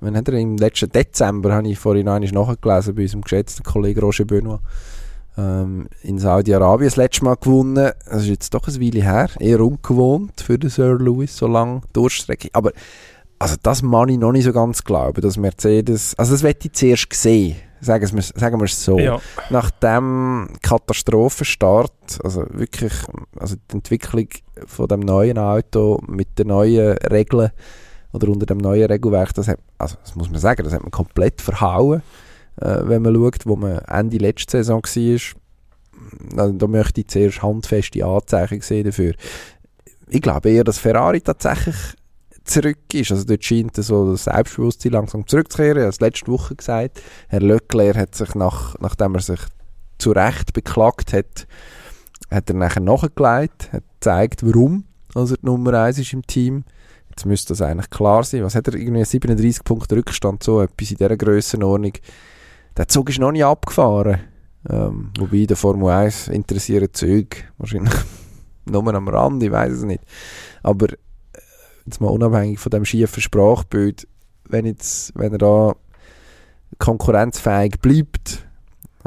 [0.00, 4.00] Wenn hat er im letzten Dezember, habe ich vorhin einmal nachgelesen, bei unserem geschätzten Kollegen
[4.00, 4.60] Roger Benoit,
[5.36, 7.92] ähm, in Saudi-Arabien das letzte Mal gewonnen.
[8.04, 9.30] Das ist jetzt doch ein Weile her.
[9.38, 12.48] Eher ungewohnt für den Sir Lewis, so lange Durchstrecke.
[12.52, 12.72] Aber
[13.38, 16.72] also das mag ich noch nicht so ganz glauben, dass Mercedes, also das werde ich
[16.72, 17.56] zuerst sehen.
[17.80, 18.98] Sagen wir, sagen wir es so.
[18.98, 22.92] Ja, Nach dem Katastrophenstart, also wirklich,
[23.38, 24.28] also die Entwicklung
[24.66, 27.50] von dem neuen Auto mit den neuen Regeln
[28.12, 30.90] oder unter dem neuen Regelwerk, das hat, also das muss man sagen, das hat man
[30.90, 32.02] komplett verhauen,
[32.60, 35.20] äh, wenn man schaut, wo man Ende letzte Saison war.
[36.36, 39.14] Also, da möchte ich zuerst handfeste Anzeichen sehen dafür.
[40.08, 41.76] Ich glaube eher, dass Ferrari tatsächlich
[42.50, 43.10] zurück ist.
[43.10, 45.78] Also dort scheint so das Selbstbewusstsein langsam zurückzukehren.
[45.78, 47.02] Ich habe es letzte Woche gesagt.
[47.28, 49.40] Herr Leclerc hat sich, nach, nachdem er sich
[49.98, 51.46] zu Recht beklagt hat,
[52.30, 54.84] hat er nachher nachgelegt, hat gezeigt, warum
[55.14, 56.64] also die Nummer 1 ist im Team.
[57.10, 58.44] Jetzt müsste das eigentlich klar sein.
[58.44, 58.74] Was hat er?
[58.74, 61.92] Irgendwie 37 Punkte Rückstand, so etwas in dieser Grössenordnung.
[62.76, 64.20] Der Zug ist noch nicht abgefahren.
[64.68, 67.94] Ähm, wobei der Formel 1 interessiert Züge wahrscheinlich
[68.66, 70.02] nur am Rand, ich weiß es nicht.
[70.62, 70.88] Aber
[71.88, 74.06] jetzt mal unabhängig von dem schiefen Sprachbild,
[74.48, 75.76] wenn, jetzt, wenn er da
[76.78, 78.44] konkurrenzfähig bleibt,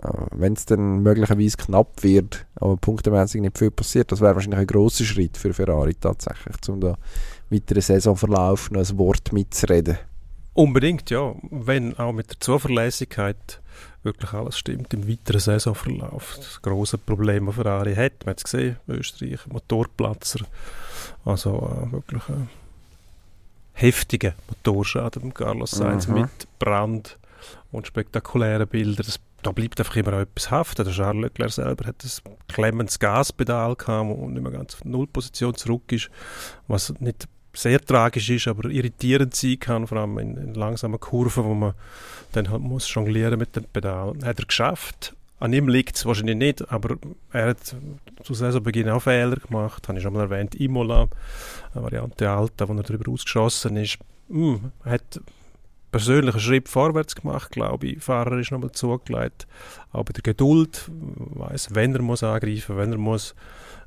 [0.01, 4.61] Äh, Wenn es dann möglicherweise knapp wird, aber punktemäßig nicht viel passiert, das wäre wahrscheinlich
[4.61, 6.97] ein grosser Schritt für Ferrari tatsächlich, um da
[7.49, 9.97] weiteren Saisonverlauf noch ein Wort mitzureden.
[10.53, 11.35] Unbedingt, ja.
[11.49, 13.61] Wenn auch mit der Zuverlässigkeit
[14.03, 16.35] wirklich alles stimmt im weiteren Saisonverlauf.
[16.37, 20.45] Das große Problem, das Ferrari hat, man hat es gesehen, Österreich, Motorplatzer,
[21.25, 22.49] also äh, wirklich ein
[23.73, 26.21] heftiger Motorschaden von Carlos Sainz Mhm.
[26.21, 27.17] mit Brand
[27.71, 29.05] und spektakulären Bildern.
[29.05, 30.83] Das, da bleibt einfach immer etwas haften.
[30.85, 35.55] Der Charles Leclerc selber hat ein klemmendes Gaspedal gehabt und nicht mehr ganz auf Nullposition
[35.55, 36.09] zurück ist,
[36.67, 41.43] was nicht sehr tragisch ist, aber irritierend sein kann, vor allem in, in langsamen Kurven,
[41.43, 41.73] wo man
[42.31, 44.13] dann halt muss jonglieren mit dem Pedal.
[44.23, 45.15] Hat er geschafft.
[45.41, 46.97] An ihm liegt es wahrscheinlich nicht, aber
[47.31, 47.75] er hat
[48.21, 51.07] zu Saisonbeginn auch Fehler gemacht, habe ich schon mal erwähnt, Imola,
[51.73, 53.97] eine Variante Alta, wo er darüber ausgeschossen ist.
[54.29, 55.19] Hm, hat
[55.91, 58.03] persönlich einen Schritt vorwärts gemacht, glaube ich.
[58.03, 59.47] Fahrer ist nochmal zugelegt.
[59.91, 63.33] Auch bei der Geduld, weiß, wenn er muss angreifen, wenn er muss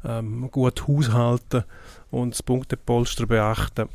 [0.04, 1.62] ähm, gut haushalten
[2.10, 3.88] und das Punktepolster beachten.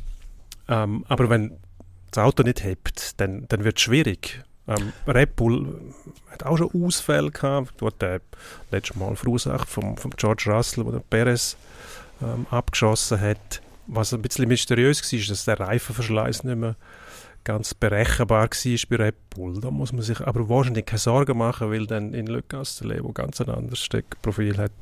[0.66, 1.58] Ähm, aber wenn
[2.10, 4.42] das Auto nicht hebt, dann, dann wird es schwierig.
[4.68, 5.80] Ähm, Red Bull
[6.30, 7.74] hat auch schon Ausfälle gehabt.
[7.78, 8.20] Dort der
[8.70, 11.56] letztes Mal verursacht vom, vom George Russell, wo der Perez
[12.22, 13.62] ähm, abgeschossen hat.
[13.86, 16.76] Was ein bisschen mysteriös war, ist, dass der Reifenverschleiß nicht mehr
[17.44, 19.60] ganz berechenbar war bei Red Bull.
[19.60, 23.12] Da muss man sich aber wahrscheinlich keine Sorgen machen, weil dann in Le Castellet, wo
[23.12, 24.72] ganz ein anderes Steckprofil hat,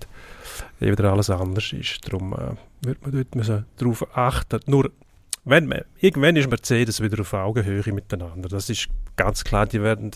[0.80, 2.00] eh wieder alles anders ist.
[2.06, 4.60] Darum äh, wird man dort müssen darauf achten.
[4.66, 4.90] Nur,
[5.44, 8.48] wenn man, irgendwann ist Mercedes wieder auf Augenhöhe miteinander.
[8.48, 10.10] Das ist ganz klar, die werden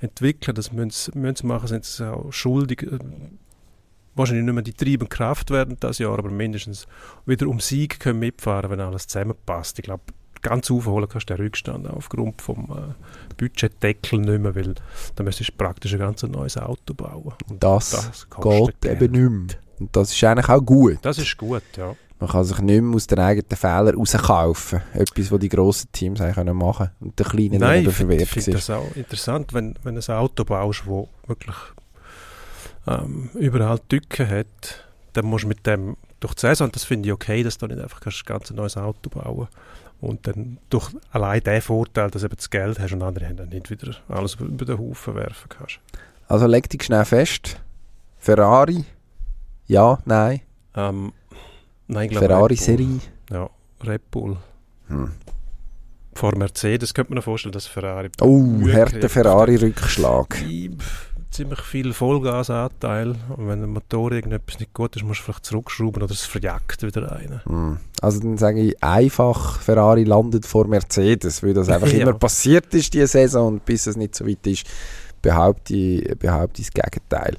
[0.00, 2.82] entwickeln, das müssen, sie- müssen sie machen, sind sie auch schuldig.
[2.84, 2.98] äh,
[4.16, 6.86] Wahrscheinlich nicht mehr die treibende Kraft werden das Jahr, aber mindestens
[7.26, 9.78] wieder um Sieg können mitfahren, wenn alles zusammenpasst.
[9.78, 10.02] Ich glaube,
[10.42, 14.74] ganz aufholen kannst du den Rückstand aufgrund vom äh, Budgetdeckel nicht mehr, weil
[15.14, 17.34] dann müsstest du praktisch ein ganz neues Auto bauen.
[17.48, 19.02] Und das, Das geht Geld.
[19.02, 19.58] eben nicht mehr.
[19.78, 20.98] Und das ist eigentlich auch gut.
[21.02, 21.94] Das ist gut, ja.
[22.20, 24.82] Man kann sich nicht mehr aus den eigenen Fehlern rauskaufen.
[24.92, 27.08] Etwas, was die grossen Teams eigentlich können machen können.
[27.08, 30.18] Und der kleine Nein, dann ich finde find das auch interessant, wenn, wenn du ein
[30.18, 31.56] Auto baust, das wirklich
[32.86, 37.08] ähm, überall Tücken hat, dann musst du mit dem durch die Saison, und das finde
[37.08, 39.48] ich okay, dass du nicht einfach kannst, ein ganz neues Auto bauen
[40.02, 43.36] und dann durch allein den Vorteil, dass du eben das Geld hast und andere haben
[43.36, 45.80] dann nicht wieder alles über über den Haufen werfen kannst.
[46.28, 47.58] Also leg dich schnell fest.
[48.18, 48.84] Ferrari?
[49.66, 50.42] Ja, nein.
[50.74, 51.12] Ähm,
[51.92, 53.00] nein, Ferrari-Serie?
[53.30, 53.48] Ja,
[53.84, 54.36] Red Bull.
[54.88, 55.10] Hm.
[56.14, 60.42] Vor Mercedes könnte man noch vorstellen, dass Ferrari Oh, auf Ferrari-Rückschlag.
[60.48, 60.70] Ich-
[61.30, 63.14] ziemlich viel Vollgasanteil.
[63.36, 66.82] Und wenn der Motor irgendetwas nicht gut ist, musst du vielleicht zurückschrauben oder es verjagt
[66.82, 67.40] wieder rein.
[67.44, 67.76] Hm.
[68.02, 72.00] Also dann sage ich einfach, Ferrari landet vor Mercedes, weil das einfach Ja.
[72.00, 74.66] immer passiert ist diese Saison und bis es nicht so weit ist,
[75.22, 77.36] behaupte ich, behaupte ich das Gegenteil.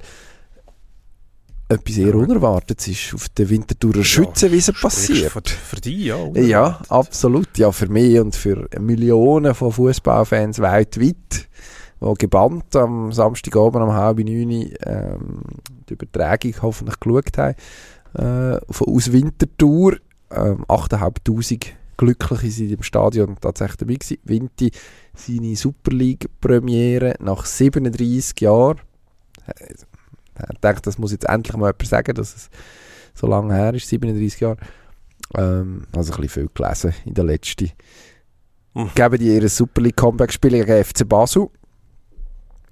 [1.72, 2.16] Etwas eher Ja.
[2.16, 5.32] Unerwartetes ist auf der Winterthurer Schützenwiese passiert.
[5.32, 6.18] Für, für die, ja.
[6.18, 6.92] Ja, unerwartet.
[6.92, 7.58] absolut.
[7.58, 11.48] Ja, für mich und für Millionen von Fußballfans weltweit,
[12.02, 15.42] die gebannt am Samstagabend um halb neun ähm,
[15.88, 17.56] die Übertragung hoffentlich geschaut haben,
[18.16, 19.98] äh, von, aus Winterthur.
[20.30, 24.18] Ähm, 8'500 Glückliche sind im Stadion tatsächlich dabei gewesen.
[24.24, 24.72] Vinti,
[25.14, 28.80] seine Super League-Premiere nach 37 Jahren.
[30.36, 32.50] Äh, Ich denke, das muss jetzt endlich mal jemand sagen, dass es
[33.14, 34.58] so lange her ist, 37 Jahre.
[35.36, 37.72] Ähm, also ein bisschen viel gelesen in der letzten.
[38.74, 38.90] Hm.
[38.96, 41.50] Geben die ihr Super League Comeback spielen gegen FC Basel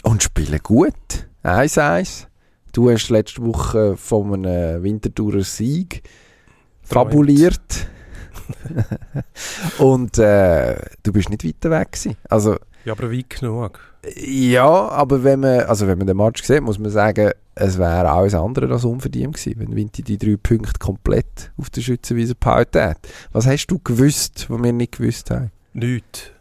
[0.04, 1.28] und spielen gut.
[1.44, 2.28] 1-1.
[2.72, 6.04] Du hast letzte Woche von einem Winterthurer Sieg
[6.84, 7.88] fabuliert.
[9.80, 12.18] und äh, du bist nicht weiter weg gewesen.
[12.30, 13.80] Also ja, aber weit genug.
[14.16, 18.10] Ja, aber wenn man, also wenn man den Match sieht, muss man sagen, es wäre
[18.10, 22.82] alles andere als unverdient gewesen, wenn Vinti die drei Punkte komplett auf der Schützenwiese behalten
[22.82, 22.98] hat.
[23.34, 25.52] Was hast du gewusst, was wir nicht gewusst haben?
[25.74, 26.32] Nichts.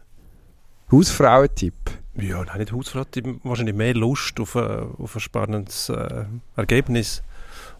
[0.91, 1.73] Hausfrauentipp.
[2.15, 3.03] Ja, nein, nicht Hausfrau.
[3.13, 7.21] Die haben wahrscheinlich mehr Lust auf ein, auf ein spannendes äh, Ergebnis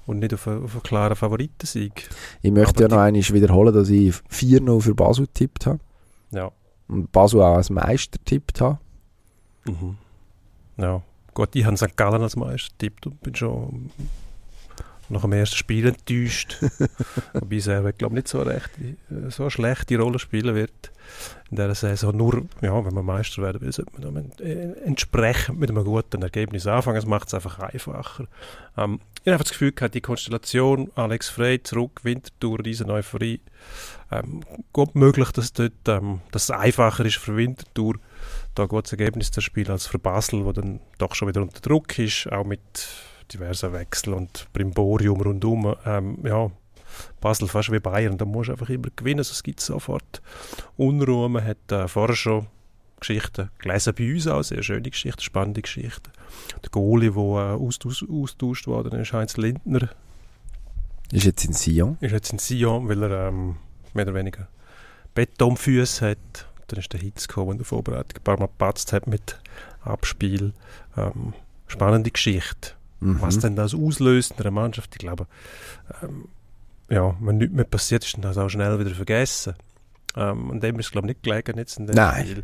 [0.06, 2.08] und nicht auf einen, auf einen klaren Favoritensieg.
[2.42, 5.80] Ich möchte Aber ja noch einmal wiederholen, dass ich 4-0 für Basel getippt habe
[6.32, 6.52] Ja.
[6.88, 8.80] und Basel auch als Meister getippt habe.
[9.70, 9.98] Mhm.
[10.78, 11.02] Ja.
[11.34, 11.96] Gut, ich habe St.
[11.96, 13.92] Gallen als Meister getippt und bin schon
[15.10, 16.58] nach dem ersten Spiel enttäuscht.
[17.34, 20.92] Wobei er, glaube nicht so, recht, äh, so eine schlechte Rolle spielen wird
[21.50, 22.16] in dieser Saison.
[22.16, 26.68] Nur, ja, wenn man Meister werden will, sollte man äh, entsprechend mit einem guten Ergebnis
[26.68, 26.98] anfangen.
[26.98, 28.28] Es macht es einfach einfacher.
[28.78, 33.42] Ähm, ich habe das Gefühl gehabt, die Konstellation, Alex Frey zurück, Winterthur, riesen Euphorie,
[34.12, 37.96] ähm, gut möglich, dass, dort, ähm, dass es einfacher ist für Winterthur,
[38.60, 41.62] da ein gutes Ergebnis zu spielen als für Basel, wo dann doch schon wieder unter
[41.62, 42.88] Druck ist, auch mit
[43.34, 45.76] diversen Wechseln und Brimborium rundum.
[45.86, 46.52] Ähm, ja,
[47.22, 50.22] Basel fast wie Bayern, da musst du einfach immer gewinnen, sonst gibt es sofort
[50.78, 51.30] Unruhe.
[51.30, 52.48] Man hat äh, vorher schon
[53.00, 56.12] Geschichten gelesen bei uns auch, sehr schöne Geschichten, spannende Geschichten.
[56.62, 59.90] Der Goalie, der äh, austauscht, austauscht worden ist, Heinz Lindner,
[61.12, 61.98] Ist jetzt in Sion.
[62.02, 63.56] ist jetzt in Sion, weil er ähm,
[63.94, 64.48] mehr oder weniger
[65.16, 66.49] Betonfüße hat.
[66.70, 69.40] Dann ist der Hitz gekommen, der Vorbereitung ein paar Mal gepatzt hat mit
[69.84, 70.54] Abspiel.
[70.98, 71.34] Ähm,
[71.68, 72.72] spannende Geschichte.
[73.00, 73.22] Mhm.
[73.22, 75.28] Was denn das auslöst in einer Mannschaft, ich glaube,
[76.02, 76.28] ähm,
[76.90, 79.54] ja, wenn nichts mehr passiert ist, dann das auch schnell wieder vergessen.
[80.16, 82.26] Ähm, und dem ist es, glaube ich, nicht gelegen jetzt in dem Nein.
[82.26, 82.44] Spiel.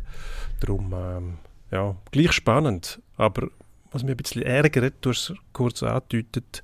[0.60, 1.38] Darum, ähm,
[1.70, 3.48] ja, gleich spannend, aber
[3.90, 6.62] was mich ein bisschen ärgert, du hast es kurz angedeutet,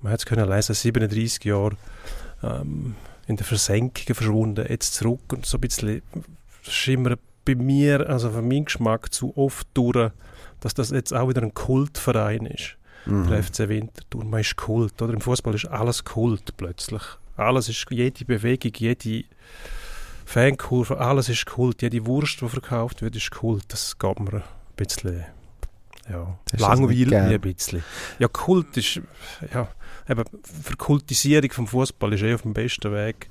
[0.00, 1.76] man hat es können lesen, 37 Jahre
[2.42, 2.94] ähm,
[3.26, 6.02] in der Versenkung verschwunden, jetzt zurück und so ein bisschen
[6.62, 10.10] schimmert bei mir, also für meinen Geschmack, zu oft durch,
[10.60, 13.26] dass das jetzt auch wieder ein Kultverein ist Mhm.
[13.28, 14.24] der FC Winterthur.
[14.24, 15.12] Man ist Kult, oder?
[15.12, 17.02] Im Fußball ist alles Kult plötzlich.
[17.36, 19.24] Alles ist, jede Bewegung, jede
[20.24, 21.82] Fankurve, alles ist Kult.
[21.82, 23.64] Jede Wurst, die verkauft wird, ist Kult.
[23.68, 24.42] Das geht mir ein
[24.76, 25.24] bisschen,
[26.08, 27.82] ja, langweilig mich ein bisschen.
[28.18, 29.00] Ja, Kult ist,
[29.52, 29.68] ja,
[30.08, 30.24] eben,
[30.62, 33.28] Verkultisierung vom Fußball ist eh auf dem besten Weg,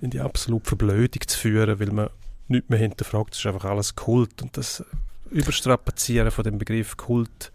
[0.00, 2.08] in die absolute Verblödung zu führen, weil man
[2.54, 3.34] nichts mehr hinterfragt.
[3.34, 4.42] Es ist einfach alles Kult.
[4.42, 4.84] Und das
[5.30, 7.52] Überstrapazieren von dem Begriff Kult,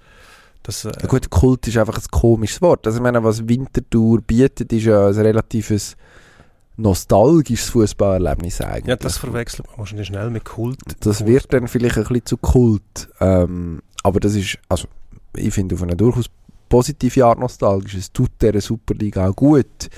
[0.63, 2.85] das, äh, Ja gut, Kult ist einfach ein komisches Wort.
[2.85, 5.95] Also ich meine, was Winterthur bietet, ist ja ein relatives
[6.77, 8.87] nostalgisches Fußballerlebnis eigentlich.
[8.87, 10.79] Ja, das verwechselt man wahrscheinlich schnell mit Kult.
[11.01, 13.09] das wird dann vielleicht ein bisschen zu Kult.
[13.19, 14.87] Ähm, aber das ist, also
[15.35, 16.29] ich finde auf eine durchaus
[16.69, 17.95] positive Art nostalgisch.
[17.95, 19.89] Es tut dieser Superliga auch gut.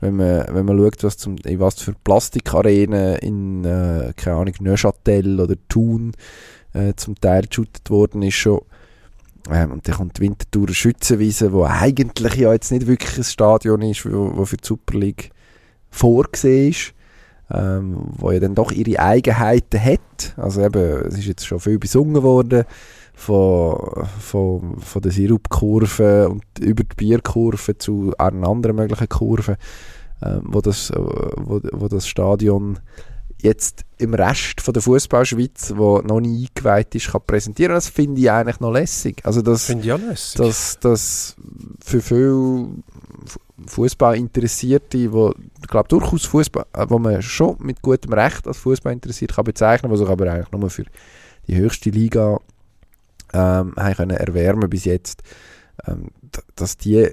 [0.00, 4.54] Wenn man, wenn man schaut, was zum, in was für Plastikarenen in, äh, keine Ahnung,
[4.60, 6.12] Neuchâtel oder Thun
[6.72, 8.62] äh, zum Teil geshootet worden ist schon.
[9.50, 13.82] Ähm, und dann kommt die Winterthur Schützenwiese, wo eigentlich ja jetzt nicht wirklich ein Stadion
[13.82, 15.30] ist, wo, wo für die Super League
[15.90, 16.94] vorgesehen ist
[17.52, 20.34] ähm, wo ja dann doch ihre Eigenheiten hat.
[20.36, 22.64] Also eben, es ist jetzt schon viel besungen worden
[23.20, 29.58] von, von, von der Sirupkurve und über die Bierkurve zu einer anderen möglichen Kurve,
[30.22, 32.78] ähm, wo, das, äh, wo, wo das Stadion
[33.42, 37.74] jetzt im Rest von der Fußballschweiz, wo noch nie eingeweiht ist, kann präsentieren.
[37.74, 39.20] Das finde ich eigentlich noch lässig.
[39.22, 40.38] Also das, Finde ich auch lässig.
[40.38, 41.36] dass das
[41.84, 42.68] für viele
[43.66, 48.56] Fußball Interessierte, wo ich glaube durchaus Fußball, äh, wo man schon mit gutem Recht als
[48.56, 50.86] Fußball interessiert kann bezeichnen, was sich aber eigentlich nur für
[51.46, 52.38] die höchste Liga
[53.32, 55.22] ähm, haben können erwärmen bis jetzt,
[55.86, 56.08] ähm,
[56.56, 57.08] dass die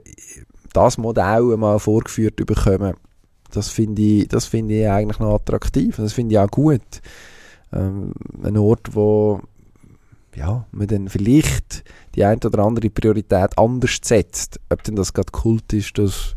[0.73, 2.95] das Modell mal vorgeführt bekommen,
[3.51, 7.01] das finde ich, das finde ich eigentlich noch attraktiv, das finde ich auch gut.
[7.71, 9.41] Ähm, ein Ort, wo
[10.35, 11.83] ja, man dann vielleicht
[12.15, 14.59] die eine oder andere Priorität anders setzt.
[14.69, 16.35] Ob denn das gerade Kult ist, das,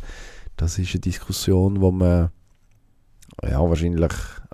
[0.56, 2.30] das ist eine Diskussion, wo man
[3.42, 4.12] ja, wahrscheinlich,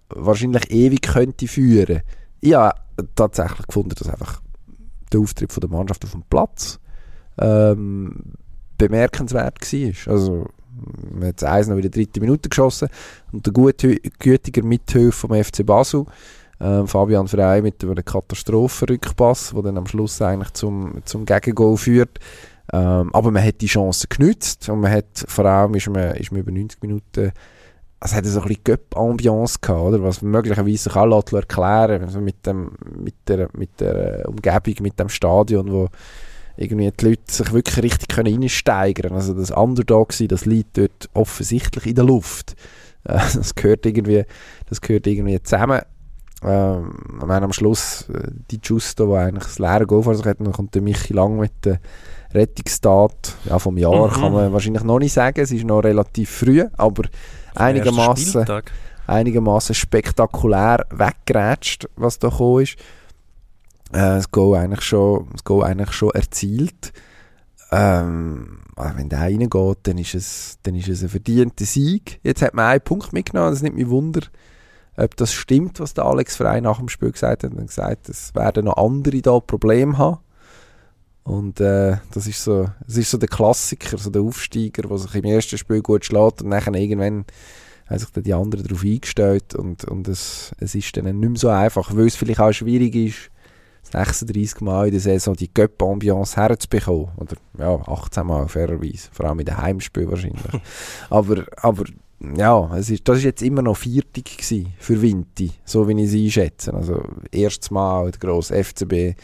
[0.09, 2.03] wahrscheinlich ewig könnte führen.
[2.41, 2.79] Ich habe
[3.15, 4.41] tatsächlich gefunden, dass einfach
[5.13, 6.79] der Auftritt von der Mannschaft auf dem Platz
[7.39, 8.35] ähm,
[8.79, 10.13] bemerkenswert war.
[10.13, 10.47] Also,
[11.11, 12.89] man hat Eis noch in der dritten Minute geschossen
[13.33, 16.07] und der gute, gütiger Mithilfe vom FC Basel
[16.61, 22.19] ähm, Fabian Frey mit einem Katastrophenrückpass, der dann am Schluss eigentlich zum, zum Gegengol führt.
[22.73, 26.33] Ähm, aber man hat die Chance genützt und man hat, vor allem ist man, ist
[26.33, 27.33] man über 90 Minuten,
[28.01, 30.03] es hat so ein bisschen Göpp-Ambiance gehabt, oder?
[30.03, 35.09] was möglicherweise sich auch erklären also mit, dem, mit, der, mit der Umgebung, mit dem
[35.09, 35.89] Stadion, wo
[36.57, 39.15] irgendwie die Leute sich wirklich richtig können reinsteigern können.
[39.17, 42.55] Also das Underdog sein, das liegt dort offensichtlich in der Luft.
[43.05, 44.25] Äh, das gehört irgendwie,
[44.69, 45.81] das gehört irgendwie zusammen.
[46.43, 50.27] Ähm, ich meine, am Schluss äh, die Justo, der eigentlich das leere Goal vor sich
[50.27, 51.81] hat, dann kommt der Michi Lang mit der
[52.33, 54.13] Rettungstat ja, vom Jahr, Mhm.
[54.13, 55.41] kann man wahrscheinlich noch nicht sagen.
[55.41, 57.05] Es ist noch relativ früh, aber
[57.57, 58.63] einigermaßen
[59.07, 62.75] einigermaßen spektakulär weggerätscht, was da gekommen ist.
[63.93, 66.93] Äh, das Goal eigentlich schon, das Goal eigentlich schon erzielt.
[67.73, 72.21] Ähm, aber wenn der reingeht, dann ist, es, dann ist es ein verdienter Sieg.
[72.23, 74.23] Jetzt hat man einen Punkt mitgenommen, das nimmt mich Wunder,
[74.97, 77.53] ob das stimmt, was der Alex Frey nach dem Spiel gesagt hat.
[77.53, 80.19] Er hat gesagt, es werden noch andere da Probleme haben.
[81.27, 85.15] Und äh, das, ist so, das ist so der Klassiker, so der Aufsteiger, der sich
[85.17, 87.25] im ersten Spiel gut schlägt und dann irgendwann
[87.89, 91.37] haben sich dann die anderen darauf eingestellt und, und es, es ist dann nicht mehr
[91.37, 93.31] so einfach, weil es vielleicht auch schwierig ist,
[93.83, 97.09] das 36 Mal in der Saison die Göpp-Ambiance herzubekommen.
[97.17, 100.43] Oder ja, 18 Mal fairerweise, vor allem in den Heimspielen wahrscheinlich.
[101.11, 101.85] aber, aber
[102.37, 106.09] ja, es ist, das ist jetzt immer noch viertig gewesen für Vinti, so wie ich
[106.09, 106.73] es einschätze.
[106.73, 109.17] Also erstes Mal der grosse FCB,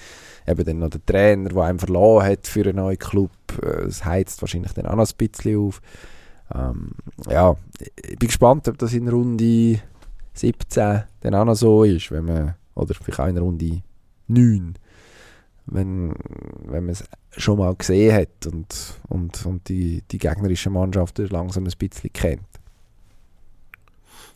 [0.46, 3.30] eben dann noch der Trainer, der einen verloren hat für einen neuen Club.
[3.62, 5.80] Äh, Es heizt wahrscheinlich dann auch noch ein bisschen auf.
[6.54, 6.92] Ähm,
[7.28, 7.56] ja,
[7.96, 9.80] ich bin gespannt, ob das in Runde
[10.34, 13.82] 17 dann auch noch so ist, wenn man, oder vielleicht auch in Runde
[14.28, 14.74] 9,
[15.66, 16.14] wenn,
[16.64, 17.04] wenn man es
[17.36, 22.42] schon mal gesehen hat und, und, und die, die gegnerische Mannschaft langsam ein bisschen kennt.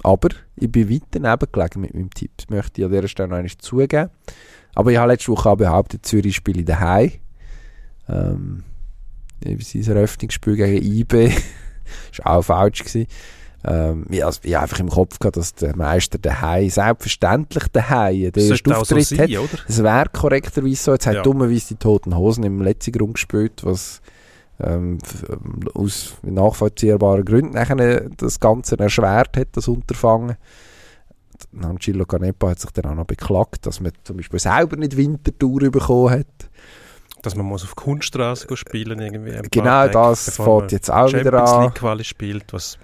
[0.03, 2.31] Aber ich bin weit daneben gelegen mit meinem Tipp.
[2.37, 4.11] Das möchte ich an dieser Stelle noch einmal zugeben.
[4.77, 7.13] Aber ich habe letzte Woche auch behauptet, Zürich spiele daheim.
[8.09, 8.63] Ähm,
[9.43, 11.33] sein Eröffnungsspiel gegen IB
[12.23, 12.81] war auch falsch.
[12.81, 13.07] Gewesen.
[13.65, 18.31] Ähm, ich, also, ich habe einfach im Kopf gehabt, dass der Meister daheim, selbstverständlich daheim,
[18.33, 19.29] der erste Sollte auch so Auftritt hat.
[19.31, 19.59] sein, oder?
[19.67, 20.93] Es wäre korrekterweise so.
[20.93, 21.23] Jetzt hat Ja.
[21.23, 24.01] dummerweise die Toten Hosen im letzten Grund gespielt, was
[24.63, 24.99] ähm,
[25.29, 30.37] ähm, aus nachvollziehbaren Gründen nachher das Ganze erschwert hat, das Unterfangen.
[31.61, 35.71] Angelo Canepa hat sich dann auch noch beklagt, dass man zum Beispiel selber nicht Wintertour
[35.71, 36.51] bekommen hat.
[37.23, 39.49] Dass man muss auf Kunststraße spielen irgendwie.
[39.51, 41.63] Genau das fährt jetzt auch wieder Champions an.
[41.65, 42.79] League Quali spielt, was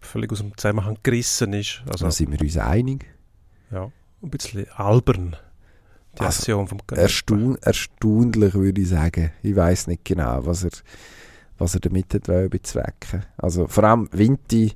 [0.00, 1.82] völlig aus dem Zusammenhang gerissen ist.
[1.90, 3.06] Also Da sind wir uns einig.
[3.70, 3.90] ja,
[4.22, 5.36] ein bisschen albern,
[6.18, 7.02] die Also, Aktion vom Canepa.
[7.02, 9.32] Erstaun erstaunlich, würde ich sagen.
[9.42, 10.70] Ich weiß nicht genau, was er,
[11.56, 13.24] was er damit hat bezwecken.
[13.38, 14.72] Also vor allem Vinti,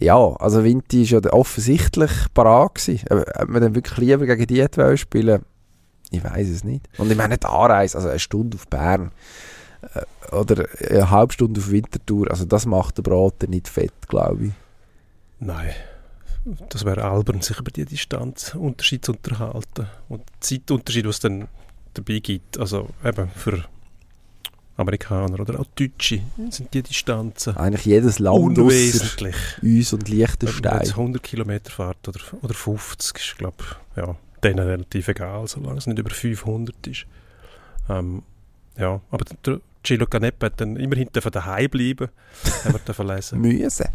[0.00, 2.88] ja, also Vinti ist ja der- offensichtlich parat.
[3.10, 5.42] Aber Ob man dann wirklich lieber gegen die hätte spielen
[6.10, 6.88] ich weiß es nicht.
[6.98, 9.10] Und ich meine, die Anreise, also eine Stunde auf Bern
[9.94, 14.46] äh, oder eine halbe Stunde auf Winterthur, also das macht den Braten nicht fett, glaube
[14.46, 14.52] ich.
[15.40, 15.72] Nein,
[16.68, 19.88] das wäre albern, sich über die Distanz Unterschied zu unterhalten.
[20.08, 21.48] Und der Zeitunterschied, was es dann
[21.94, 23.64] dabei gibt, also eben für
[24.76, 26.20] Amerikaner oder auch Deutsche,
[26.50, 29.36] sind die Distanzen Eigentlich jedes Land unwesentlich.
[29.62, 30.78] uns und Liechtenstein.
[30.80, 33.56] jetzt 100 Kilometer fährt oder, oder 50, ist glaube
[33.96, 37.06] ja, denen relativ egal, solange es nicht über 500 ist.
[37.88, 38.22] Ähm,
[38.76, 42.08] ja, aber der Gilo Canepa hat dann immerhin dürfen daheim bleiben,
[42.64, 43.40] haben wir dürfen lesen.
[43.42, 43.86] Müssen.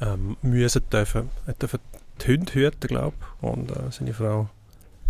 [0.00, 1.80] ähm, müssen dürfen, hat dürfen
[2.20, 3.48] die Hunde hüten, glaube ich.
[3.48, 4.48] Und äh, seine Frau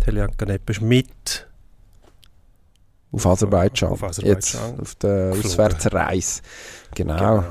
[0.03, 1.47] Telian Canepa ist mit.
[3.13, 3.91] Auf Aserbaidschan.
[3.91, 4.71] Auf Aserbaidschan.
[4.71, 5.49] Jetzt auf der Geflogen.
[5.49, 6.41] Auswärtsreise.
[6.95, 7.43] Genau.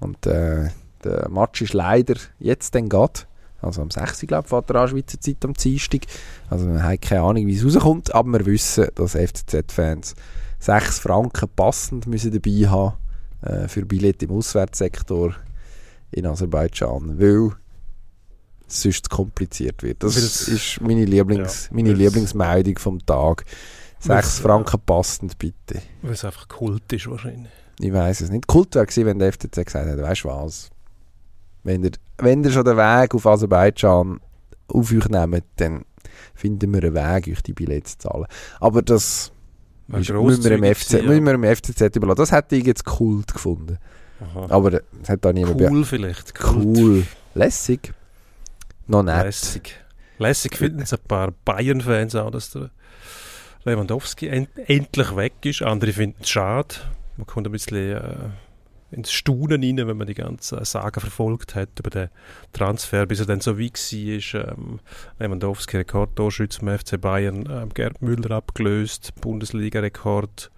[0.00, 0.68] Und äh,
[1.02, 3.26] der Match ist leider jetzt dann geht.
[3.62, 4.20] Also am 6.
[4.20, 6.02] glaube ich, fährt er an Schweizer Zeit am Dienstag.
[6.48, 10.14] Also wir haben keine Ahnung, wie es rauskommt, aber wir wissen, dass FCZ-Fans
[10.60, 12.96] 6 Franken passend müssen dabei haben
[13.42, 15.34] äh, für Billett im Auswärtssektor
[16.12, 17.52] in Aserbaidschan, weil
[18.66, 20.02] es sonst kompliziert wird.
[20.02, 23.44] Das ist meine, Lieblings, Ja, meine Lieblingsmeldung vom Tag.
[24.00, 25.82] 6 Weil's, äh, Franken passend, bitte.
[26.02, 27.52] Weil es einfach Kult ist wahrscheinlich.
[27.78, 28.46] Ich weiß es nicht.
[28.46, 30.70] Kult wäre gewesen, wenn der FCZ gesagt hätte, weißt du was?
[31.62, 34.20] Wenn ihr, wenn ihr schon den Weg auf Aserbaidschan
[34.68, 35.84] auf euch nehmt, dann
[36.34, 38.26] finden wir einen Weg, euch die Billets zu zahlen.
[38.58, 39.32] Aber das
[39.86, 42.20] müssen, wir im FCZ, gewesen, müssen wir im FCZ überlassen.
[42.20, 43.78] Das hätte ich jetzt Kult gefunden.
[44.20, 44.46] Aha.
[44.48, 46.32] Aber das hat da niemand Cool vielleicht.
[46.42, 47.06] Cool.
[47.34, 47.92] Lässig.
[48.86, 49.24] Noch nett.
[49.24, 49.74] Lässig.
[50.18, 52.70] Lässig finden es ein paar Bayern-Fans auch, dass der
[53.64, 55.62] Lewandowski end endlich weg ist.
[55.62, 56.74] Andere finden es schade.
[57.16, 58.30] Man kommt ein bisschen äh,
[58.90, 62.08] ins Staunen rein, wenn man die ganze Saga verfolgt hat über den
[62.52, 64.48] Transfer, bis er dann so wie war.
[64.48, 64.80] Ähm,
[65.18, 70.50] Lewandowski Rekordtorschütze vom FC Bayern, ähm, Gerd Müller abgelöst, Bundesliga-Rekord.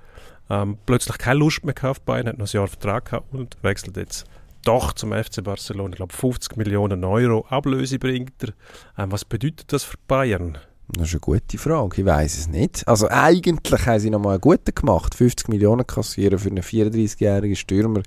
[0.48, 3.96] Ähm, plötzlich keine Lust mehr auf Bayern, hat noch ein Jahr Vertrag gehabt und wechselt
[3.96, 4.26] jetzt
[4.64, 5.90] doch zum FC Barcelona.
[5.90, 8.52] Ich glaube 50 Millionen Euro Ablöse bringt er.
[8.96, 10.58] Ähm, was bedeutet das für Bayern?
[10.94, 12.00] Das ist eine gute Frage.
[12.00, 12.86] Ich weiß es nicht.
[12.86, 15.14] Also eigentlich haben sie noch mal einen guten gemacht.
[15.14, 18.02] 50 Millionen kassieren für einen 34-jährigen Stürmer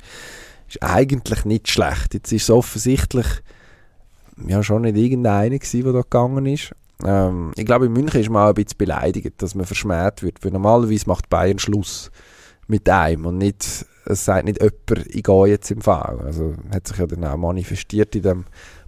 [0.67, 2.13] ist eigentlich nicht schlecht.
[2.13, 3.25] Jetzt ist es offensichtlich
[4.47, 6.73] ja schon nicht irgendeiner gewesen, der da gegangen ist.
[7.03, 10.43] Ähm, ich glaube, in München ist man auch ein bisschen beleidigt, dass man verschmäht wird.
[10.43, 12.11] Weil normalerweise macht Bayern Schluss
[12.67, 16.19] mit einem und nicht, es sagt nicht jemand, ich gehe jetzt im Fall.
[16.23, 18.45] Also hat sich ja dann auch manifestiert in dem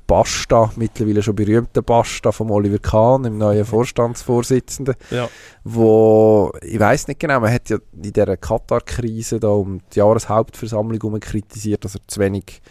[0.08, 5.28] Basta, mittlerweile schon berühmten Basta vom Oliver Kahn, dem neuen Vorstandsvorsitzenden, Ja.
[5.66, 11.00] wo, ich weiß nicht genau, man hat ja in dieser Katar-Krise da um die Jahreshauptversammlung
[11.02, 12.62] herum kritisiert, dass er zu wenig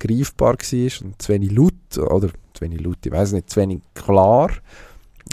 [0.00, 3.80] greifbar war und zu wenig laut, oder zu wenig laut, ich weiß nicht, zu wenig
[3.94, 4.50] klar.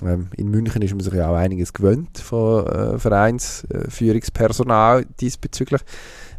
[0.04, 5.82] Ähm, in München ist man sich ja auch einiges gewöhnt von äh, Vereinsführungspersonal diesbezüglich.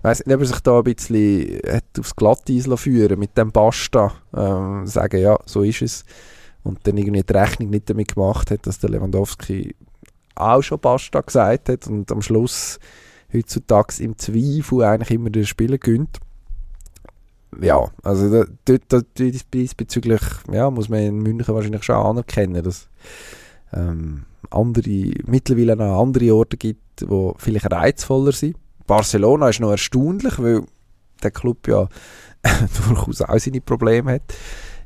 [0.04, 4.12] Weiss nicht, ob er sich da ein bisschen hat aufs Glatteis führen mit dem Basta.
[4.36, 6.04] Ähm, sagen, ja, so ist es.
[6.62, 9.74] Und dann irgendwie die Rechnung nicht damit gemacht hat, dass der Lewandowski
[10.34, 12.78] auch schon Basta gesagt hat und am Schluss
[13.32, 16.18] heutzutage im Zweifel eigentlich immer der Spieler gönnt.
[17.62, 19.00] ja, also da, dort, da,
[19.54, 20.20] diesbezüglich
[20.52, 22.90] ja, muss man in München wahrscheinlich schon anerkennen, dass
[23.72, 28.56] ähm, andere, mittlerweile noch andere Orte gibt, die vielleicht reizvoller sind.
[28.86, 30.62] Barcelona ist noch erstaunlich, weil
[31.22, 31.88] der Club ja
[32.88, 34.34] durchaus auch seine Probleme hat.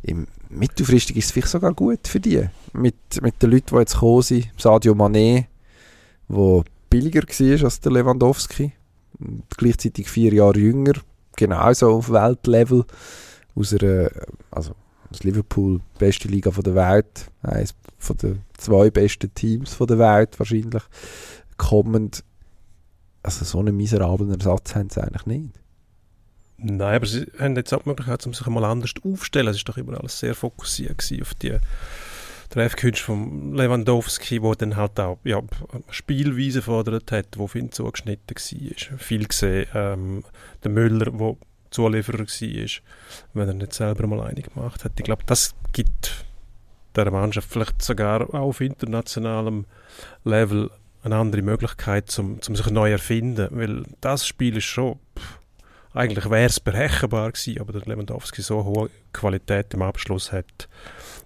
[0.02, 2.48] Im mittelfristig ist es vielleicht sogar gut für die.
[2.72, 5.46] Mit, mit den Leuten, die jetzt gekommen sind, Sadio Mané,
[6.28, 8.72] der billiger war als der Lewandowski,
[9.56, 10.94] gleichzeitig vier Jahre jünger,
[11.36, 12.84] genauso auf Weltlevel,
[13.54, 14.10] aus einer,
[14.50, 14.72] also
[15.10, 17.74] aus Liverpool, beste Liga der Welt, eines
[18.22, 20.82] den zwei besten Teams der Welt wahrscheinlich,
[21.56, 22.24] kommend.
[23.28, 25.50] Also so einen miserablen Ersatz haben sie eigentlich nicht.
[26.56, 29.48] Nein, aber sie haben jetzt auch die Möglichkeit, um sich einmal anders aufzustellen.
[29.48, 31.58] Es war doch immer alles sehr fokussiert auf die
[32.48, 35.42] Treffkünste von Lewandowski, wo dann halt auch ja,
[35.90, 38.98] Spielweise fordert hat, wo viel zugeschnitten war.
[38.98, 39.66] Viel gesehen.
[39.74, 40.24] Ähm,
[40.64, 41.36] der Müller, der
[41.70, 42.68] Zulieferer war,
[43.34, 44.92] wenn er nicht selber mal eine gemacht hat.
[44.96, 46.24] Ich glaube, das gibt
[46.96, 49.66] der Mannschaft vielleicht sogar auch auf internationalem
[50.24, 50.70] Level
[51.02, 53.48] eine andere Möglichkeit, um, um sich neu erfinden.
[53.50, 55.38] Weil das Spiel ist schon, pff,
[55.92, 60.68] eigentlich wäre es berechenbar gewesen, aber der Lewandowski so hohe Qualität im Abschluss hat,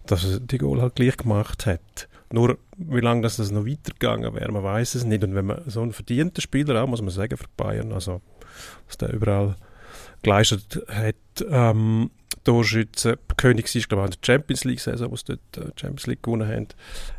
[0.06, 2.08] dass er die Goal halt gleich gemacht hat.
[2.30, 5.22] Nur, wie lange das, noch weitergegangen wäre, man weiß es nicht.
[5.22, 8.22] Und wenn man so einen verdienten Spieler auch, muss man sagen, für Bayern, also,
[8.86, 9.56] was der überall
[10.22, 11.16] geleistet hat,
[11.50, 12.10] ähm,
[12.44, 16.22] Torschütze, König ist, glaube ich, in der Champions League-Saison, wo sie dort äh, Champions League
[16.22, 16.68] gewonnen haben,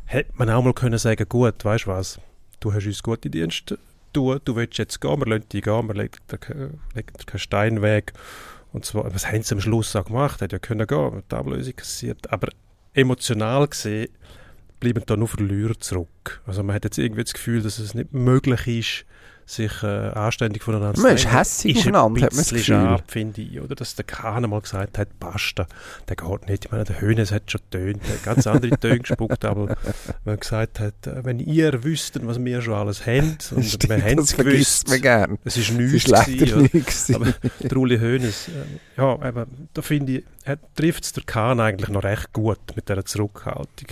[0.05, 2.19] hätte man auch mal können sagen, gut, weißt du was,
[2.63, 3.77] du hast uns gute Dienste
[4.13, 8.13] tun, du willst jetzt gehen, wir lassen dich gehen, wir legen dir keinen Stein weg.
[8.71, 10.41] Und zwar, was haben sie am Schluss auch gemacht?
[10.41, 12.31] Hätte ja können gehen, die Ablösung kassiert.
[12.31, 12.49] Aber
[12.93, 14.09] emotional gesehen
[14.79, 16.41] bleiben da nur Verlierer zurück.
[16.45, 19.05] Also man hat jetzt irgendwie das Gefühl, dass es nicht möglich ist,
[19.45, 22.97] sich äh, anständig voneinander zu Man ist hässlich aufeinander, hat man das Gefühl.
[23.07, 23.59] finde ich.
[23.59, 23.75] Oder?
[23.75, 25.67] Dass der Kahn mal gesagt hat, basta,
[26.07, 26.65] der geht nicht.
[26.65, 29.75] Ich meine, der Hönes hat schon der hat ganz andere Töne gespuckt, aber
[30.23, 33.89] wenn er gesagt hat, äh, wenn ihr wüsstet, was wir schon alles haben, und Stimmt,
[33.89, 35.37] wir haben es gewusst, man gern.
[35.43, 40.23] es ist nichts es gewesen, aber der Uli Hönes, äh, ja, aber da finde ich,
[40.75, 43.87] trifft es der Kahn eigentlich noch recht gut mit dieser Zurückhaltung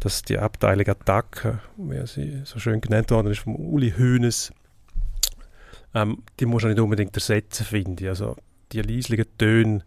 [0.00, 4.52] dass die Abteilung Attacke, wie sie so schön genannt worden ist, vom Uli Hönes,
[5.96, 8.08] ähm, die muss man nicht unbedingt ersetzen, finde ich.
[8.10, 8.36] Also
[8.72, 9.82] die leislichen Töne,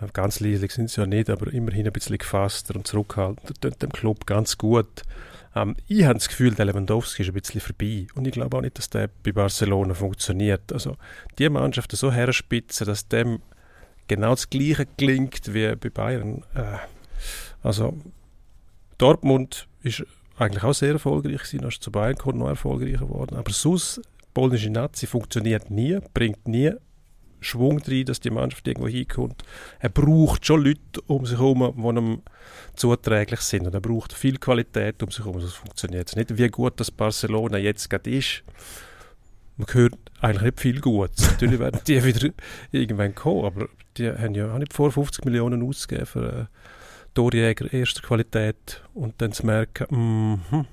[0.00, 3.82] äh, ganz leislich sind sie ja nicht, aber immerhin ein bisschen gefasster und zurückhaltender, tut
[3.82, 5.02] dem Club ganz gut.
[5.56, 8.06] Ähm, ich habe das Gefühl, der Lewandowski ist ein bisschen vorbei.
[8.14, 10.70] Und ich glaube auch nicht, dass der bei Barcelona funktioniert.
[10.70, 10.96] Also
[11.38, 13.40] die Mannschaft so herspitzen, dass dem
[14.06, 16.44] genau das Gleiche klingt wie bei Bayern.
[16.54, 16.76] Äh,
[17.62, 17.96] also
[18.98, 20.04] Dortmund ist
[20.36, 23.36] eigentlich auch sehr erfolgreich gewesen, ist zu Bayern gekommen, noch erfolgreicher geworden.
[23.36, 24.02] Aber sonst
[24.38, 26.70] polnische Nazi funktioniert nie, bringt nie
[27.40, 29.42] Schwung rein, dass die Mannschaft irgendwo hinkommt.
[29.80, 32.22] Er braucht schon Leute um sich herum, die ihm
[32.76, 33.66] zuträglich sind.
[33.66, 36.38] Und er braucht viel Qualität um sich herum, sonst funktioniert es nicht.
[36.38, 38.44] Wie gut das Barcelona jetzt gerade ist,
[39.56, 41.28] man hört eigentlich nicht viel Gutes.
[41.32, 42.30] Natürlich werden die wieder
[42.70, 46.48] irgendwann kommen, aber die haben ja auch nicht vor 50 Millionen ausgegeben für einen
[47.12, 50.64] Torjäger erster Qualität und dann zu merken, mm -hmm,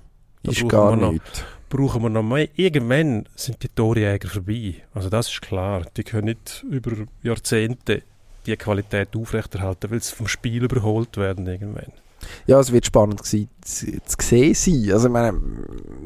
[0.43, 1.45] ist gar nicht
[1.75, 2.47] brauchen wir noch mehr.
[2.55, 4.75] Irgendwann sind die Torjäger vorbei.
[4.93, 5.85] Also das ist klar.
[5.97, 6.91] Die können nicht über
[7.23, 8.03] Jahrzehnte
[8.45, 11.91] die Qualität aufrechterhalten, weil sie vom Spiel überholt werden irgendwann.
[12.47, 13.85] Ja, es wird spannend gewesen, zu,
[14.19, 14.93] sehen sein.
[14.93, 15.39] Also meine,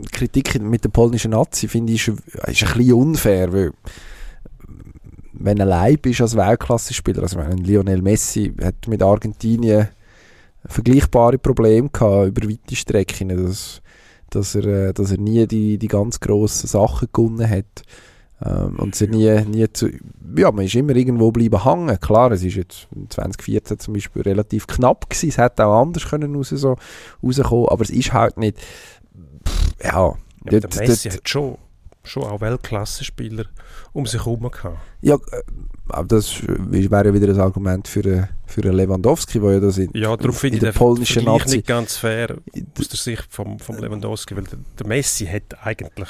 [0.03, 3.71] die Kritik mit der polnischen Nazi finde ich ist, ein bisschen unfair, weil
[5.33, 9.89] wenn ein Leib ist als Weltklasse-Spieler, also meine, Lionel Messi hat mit Argentinien
[10.65, 13.29] vergleichbare Probleme gehabt über weite Strecken.
[13.29, 13.81] Das
[14.29, 17.83] dass er, äh, dass er nie die, die ganz grossen Sachen gewonnen hat.
[18.41, 19.89] Ähm, und sie nie, nie zu,
[20.37, 21.99] ja, man ist immer irgendwo bleiben hängen.
[21.99, 26.35] Klar, es ist jetzt 2014 zum Beispiel relativ knapp gewesen, es hätte auch anders können
[26.35, 26.77] raus, so,
[27.21, 28.57] rauskommen, aber es ist halt nicht,
[29.45, 29.89] pff, ja.
[29.91, 30.15] ja
[30.45, 31.57] dort, der Messi dort, hat schon,
[32.03, 33.45] schon auch Weltklasse-Spieler
[33.93, 34.77] um sich herum gehabt.
[35.01, 35.41] Ja, äh,
[35.89, 39.77] aber das wäre ja wieder ein Argument für, äh, für einen Lewandowski, weil ja das
[39.77, 42.37] in, ja, darum finde ich der polnischen Nazi nicht ganz fair
[42.79, 46.09] aus der Sicht vom, vom Lewandowski, weil der, der Messi hat eigentlich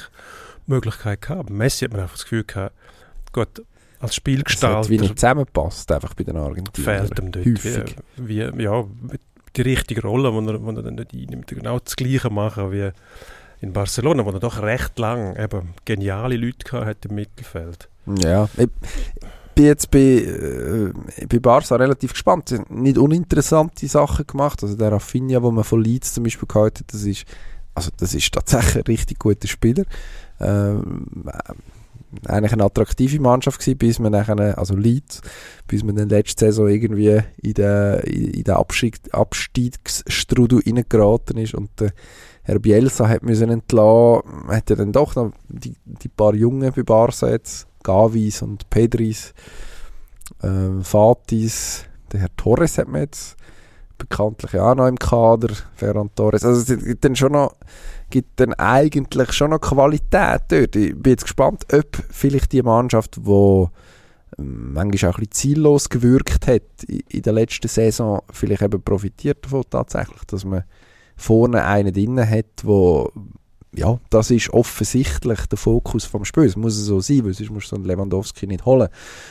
[0.67, 1.49] Möglichkeit gehabt.
[1.49, 2.75] Messi hat man einfach das Gefühl gehabt,
[3.31, 3.63] gut,
[3.99, 4.81] als Spielgestalter...
[4.81, 7.07] Es wie nicht zusammenpasst, einfach bei den Argentinern.
[7.07, 7.45] Fehlt ihm dort.
[7.45, 7.95] Häufig.
[8.17, 8.85] Wie, wie, ja,
[9.55, 11.47] die richtige Rolle, die er, er dann nicht einnimmt.
[11.47, 12.91] Genau das Gleiche machen wie
[13.61, 17.89] in Barcelona, wo er doch recht lang eben geniale Leute hatte im Mittelfeld.
[18.05, 18.69] Ja, ich
[19.55, 20.93] bin jetzt bei, äh,
[21.27, 22.49] bei Barca relativ gespannt.
[22.49, 24.63] Sie haben nicht uninteressante Sachen gemacht.
[24.63, 27.25] Also der Rafinha, den man von Leeds zum Beispiel gehalten hat, das ist,
[27.75, 29.83] also das ist tatsächlich ein richtig guter Spieler.
[30.39, 31.25] Ähm,
[32.25, 35.21] eigentlich eine attraktive Mannschaft gewesen, bis man nachher, also Leeds,
[35.67, 41.69] bis man dann letzte Saison irgendwie in den, in den Abstieg, Abstiegsstrudel reingeraten ist und
[41.79, 41.91] der
[42.49, 46.83] Herr Bielsa hat müssen entlassen, hat ja dann doch noch die, die paar Jungen bei
[46.83, 49.33] Barca jetzt, Gavis und Pedris,
[50.41, 53.37] äh, Fatis, der Herr Torres hat man jetzt
[53.97, 57.53] bekanntlich auch noch im Kader, Ferran Torres, also es gibt dann schon noch
[58.09, 60.75] gibt dann eigentlich schon noch Qualität dort.
[60.75, 63.67] Ich bin jetzt gespannt, ob vielleicht die Mannschaft, die
[64.37, 69.45] ähm, manchmal auch ein bisschen ziellos gewirkt hat in der letzten Saison, vielleicht eben profitiert
[69.45, 70.63] davon tatsächlich, dass man
[71.19, 73.11] vorne einen drin hat, wo
[73.75, 76.45] ja, das ist offensichtlich der Fokus vom Spiel.
[76.45, 78.87] Es muss so sein, weil sonst musst du so einen Lewandowski nicht holen.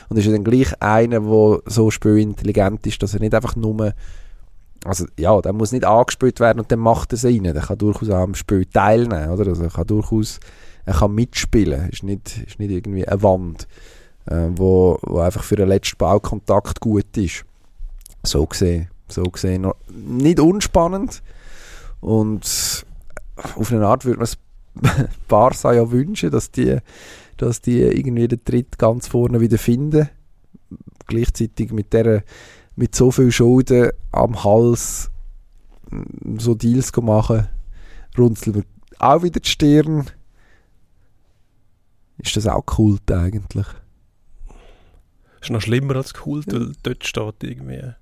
[0.07, 3.93] Und ist dann gleich einer, der so spielintelligent ist, dass er nicht einfach nur
[4.85, 7.43] also ja, der muss nicht angespielt werden und dann macht er es rein.
[7.43, 9.47] Der kann durchaus am Spiel teilnehmen, oder?
[9.47, 10.39] Also er kann durchaus,
[10.85, 11.89] er kann mitspielen.
[11.89, 13.67] Ist nicht, ist nicht irgendwie eine Wand,
[14.25, 17.43] äh, wo, wo einfach für den letzten Ballkontakt gut ist.
[18.23, 21.21] So gesehen, so gesehen nicht unspannend
[22.01, 22.85] und
[23.55, 24.37] auf eine Art würde man es
[25.27, 26.77] Barca ja wünschen, dass die,
[27.37, 30.09] dass die irgendwie den Tritt ganz vorne wieder finden.
[31.07, 32.23] Gleichzeitig mit der
[32.75, 35.11] mit so viel Schulden am Hals
[36.37, 37.47] so Deals machen,
[38.17, 38.63] runzeln wir
[38.99, 40.05] auch wieder die Stirn.
[42.17, 43.65] Ist das auch Kult eigentlich?
[45.41, 47.93] Ist noch schlimmer als Kult, weil dort steht irgendwie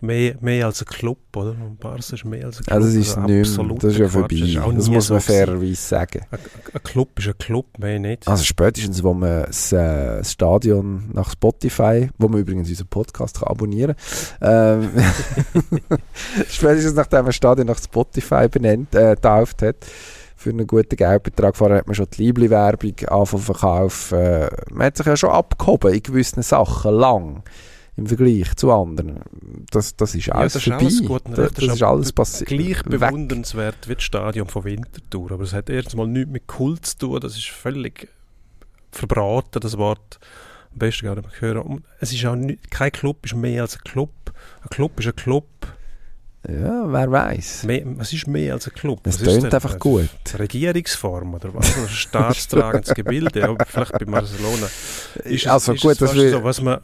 [0.00, 1.50] mehr, mehr als ein Club, oder?
[1.50, 2.76] Und Barca ist mehr als ein Club.
[2.76, 4.36] Also das ist nicht mehr, das ist ja vorbei.
[4.40, 6.22] Das, das muss man so fairerweise sagen.
[6.30, 6.38] Ein,
[6.74, 8.28] ein, Club ist ein Club, mehr nicht.
[8.28, 13.40] Also spätestens, wo man das, äh, das Stadion nach Spotify, wo man übrigens unseren Podcast
[13.40, 13.96] kann abonnieren
[14.40, 15.02] kann, ähm,
[16.48, 19.86] spätestens nachdem man das Stadion nach Spotify benennt, äh, getauft hat,
[20.36, 21.56] für einen guten Geldbetrag.
[21.56, 24.18] Vorher hat man schon die Liebli-Werbung anfangen verkaufen.
[24.18, 27.42] Äh, man hat sich ja schon abgehoben in gewissen Sachen, lang
[27.96, 29.20] im Vergleich zu anderen.
[29.70, 30.86] Das, das ist alles ja, das vorbei.
[30.86, 32.48] Ist alles gut das, das, ist alles passiert.
[32.48, 35.32] Gleich bewundernswert wie das Stadion von Winterthur.
[35.32, 37.20] Aber es hat erstens mal nichts mit Kult zu tun.
[37.20, 38.08] Das ist völlig
[38.92, 40.18] verbraten, das Wort.
[40.72, 41.84] Am besten gar nicht mehr hören.
[42.00, 44.10] Es ist auch nicht, kein Club ist mehr als ein Club.
[44.62, 45.46] Ein Club ist ein Club.
[46.46, 47.66] Ja, wer weiß.
[47.96, 49.00] was ist mehr als ein Club?
[49.04, 50.10] Es tönt einfach gut.
[50.38, 51.76] Regierungsform oder was?
[51.76, 54.68] Ein staatstragendes Gebilde, ja, vielleicht bei Barcelona.
[55.24, 56.78] Ist also es, gut, ist dass wir so, was man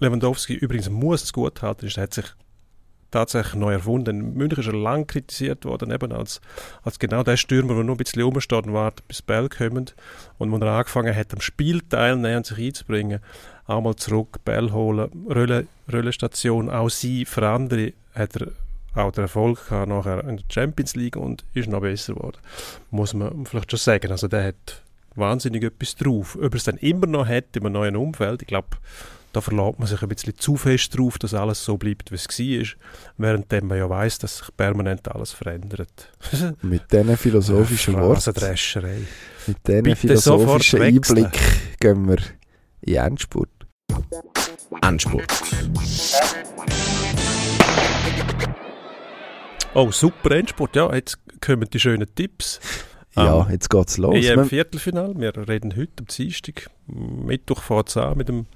[0.00, 2.26] Lewandowski übrigens muss es gut halten, ist, er hat sich
[3.10, 4.34] tatsächlich neu erfunden.
[4.34, 6.40] München ist er lang kritisiert worden, eben als,
[6.82, 9.94] als genau der Stürmer, der nur ein bisschen rumsteht und wartet, bis Bell kommt.
[10.36, 13.20] Und wenn er angefangen hat, am Spiel teilnehmen und sich einzubringen,
[13.66, 18.48] auch mal zurück, Bell holen, Rölle, Röllestation, auch sie, für andere hat er
[18.94, 22.38] auch den Erfolg gehabt nachher in der Champions League und ist noch besser geworden.
[22.90, 24.10] Muss man vielleicht schon sagen.
[24.10, 24.82] Also der hat
[25.14, 26.36] wahnsinnig etwas drauf.
[26.36, 28.68] Ob er es dann immer noch hat in einem neuen Umfeld, ich glaube,
[29.38, 32.28] da verlässt man sich ein bisschen zu fest drauf, dass alles so bleibt, wie es
[32.28, 32.66] war,
[33.18, 36.12] während man ja weiß, dass sich permanent alles verändert.
[36.62, 38.34] Mit diesen philosophischen ja, Worten,
[39.46, 41.30] mit diesen philosophischen Einblick
[41.78, 42.18] gehen wir
[42.80, 43.48] in Endspurt.
[44.82, 45.32] Endspurt.
[49.74, 50.74] Oh, super Endspurt.
[50.74, 52.60] Ja, jetzt kommen die schönen Tipps.
[53.16, 54.14] Ja, um, jetzt geht's los.
[54.14, 55.14] EM Viertelfinal.
[55.16, 56.70] Wir reden heute am Dienstag.
[56.86, 58.46] Mittwoch fährt es an mit dem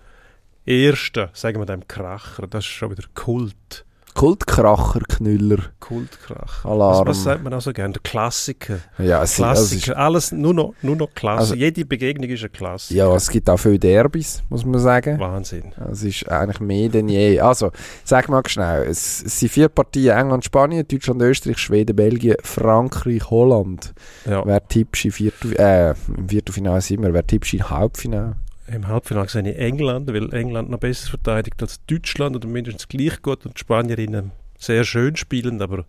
[0.67, 3.85] ersten, sagen wir dem Kracher, das ist schon wieder Kult.
[4.15, 5.59] Kultkracher, Knüller.
[5.81, 6.69] Kultkracher.
[6.69, 7.07] Alarm.
[7.07, 7.95] Was, was sagt man auch so gerne?
[7.95, 8.79] Der Klassiker.
[8.99, 9.97] Ja, es Klassiker.
[9.97, 11.41] Also Alles nur noch, nur noch Klasse.
[11.41, 12.99] Also, Jede Begegnung ist ein Klassiker.
[12.99, 15.19] Ja, es gibt auch viele Derbys, muss man sagen.
[15.19, 15.73] Wahnsinn.
[15.91, 17.41] Es ist eigentlich mehr denn je.
[17.41, 17.71] Also,
[18.05, 18.83] sag mal schnell.
[18.83, 23.95] Es, es sind vier Partien: England, Spanien, Deutschland, Österreich, Schweden, Belgien, Frankreich, Holland.
[24.27, 24.45] Ja.
[24.45, 25.95] Wer tippst im Viertelfinale?
[25.95, 27.15] Äh, im Viertelfinale sind wir.
[27.15, 28.37] Wer tippst im Halbfinale?
[28.67, 33.21] Im Halbfinale sehe ich England, weil England noch besser verteidigt als Deutschland oder mindestens gleich
[33.23, 35.85] gut und die Spanierinnen sehr schön spielen, aber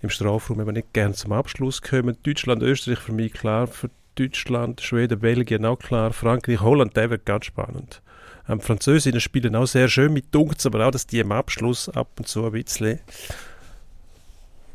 [0.00, 2.16] im Strafraum eben nicht gern zum Abschluss kommen.
[2.22, 7.26] Deutschland, Österreich für mich klar, für Deutschland, Schweden, Belgien auch klar, Frankreich, Holland, der wird
[7.26, 8.00] ganz spannend.
[8.48, 12.08] Ähm, Französinnen spielen auch sehr schön mit Dunks, aber auch, dass die im Abschluss ab
[12.18, 13.00] und zu ein bisschen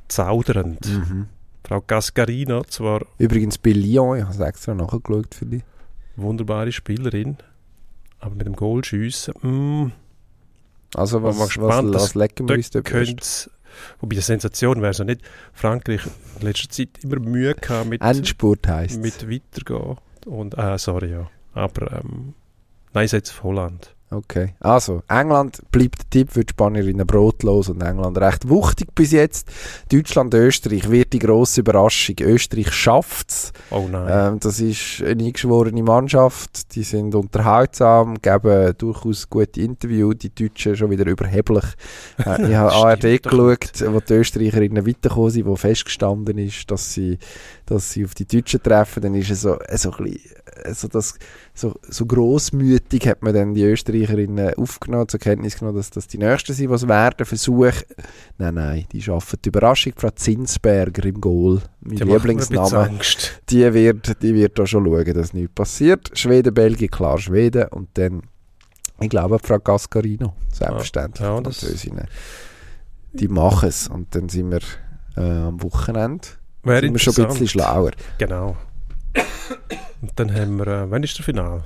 [0.08, 0.86] zaudernd.
[0.86, 1.28] Mhm.
[1.66, 3.02] Frau Gascarino zwar...
[3.18, 5.64] Übrigens bei Lyon, ich habe es extra nachgeschaut für dich
[6.16, 7.38] wunderbare Spielerin.
[8.20, 9.92] Aber mit dem Goalschiessen, mm,
[10.96, 12.82] also was, gespannt, was, was lecken wir uns da
[14.00, 15.22] Wobei die Sensation wäre so nicht.
[15.52, 16.02] Frankreich
[16.40, 19.98] in letzter Zeit immer Mühe gehabt mit, Endspurt heisst mit weitergehen.
[20.26, 21.30] Und, äh, sorry, ja.
[21.54, 22.34] Aber ähm,
[22.94, 23.96] nein, jetzt auf Holland.
[24.14, 24.54] Okay.
[24.60, 29.52] Also, England bleibt der Tipp für die Spanierinnen brotlos und England recht wuchtig bis jetzt.
[29.92, 32.16] Deutschland, Österreich wird die grosse Überraschung.
[32.22, 33.54] Österreich schafft es.
[33.72, 34.34] Oh nein.
[34.34, 36.76] Ähm, das ist eine eingeschworene Mannschaft.
[36.76, 40.16] Die sind unterhaltsam, geben durchaus gute Interviews.
[40.20, 41.66] Die Deutschen schon wieder überheblich.
[42.24, 47.18] Äh, ich habe ARD geschaut, wo die Österreicherinnen weitergekommen sind, wo festgestanden ist, dass sie,
[47.66, 49.02] dass sie auf die Deutschen treffen.
[49.02, 50.32] Dann ist es so, äh, so ein bisschen,
[50.64, 51.16] äh, so das,
[51.54, 56.18] so, so grossmütig hat man dann die Österreicherinnen aufgenommen, zur Kenntnis genommen, dass das die
[56.18, 57.72] Nächsten sind, was werden, Versuch.
[58.38, 59.94] Nein, nein, die schaffen die Überraschung.
[59.96, 62.90] Frau Zinsberger im Goal, mein Die Lieblingsname,
[63.50, 66.12] die wird, die wird da schon schauen, dass nichts passiert.
[66.18, 68.24] Schweden, Belgien, klar Schweden und dann,
[69.00, 71.22] ich glaube, Frau Gascarino, selbstverständlich.
[71.26, 72.08] Ja, die das- Französinnen.
[73.16, 74.62] Die machen es und dann sind wir
[75.16, 76.28] äh, am Wochenende
[76.64, 77.92] Wäre sind wir schon ein bisschen schlauer.
[78.18, 78.56] Genau.
[80.02, 81.64] Und dann haben wir, äh, wann ist der Final?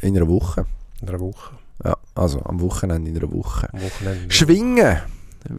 [0.00, 0.66] In einer Woche.
[1.00, 1.54] In einer Woche.
[1.84, 3.68] Ja, also am Wochenende in einer Woche.
[3.72, 4.32] Am Wochenende.
[4.32, 4.98] Schwingen,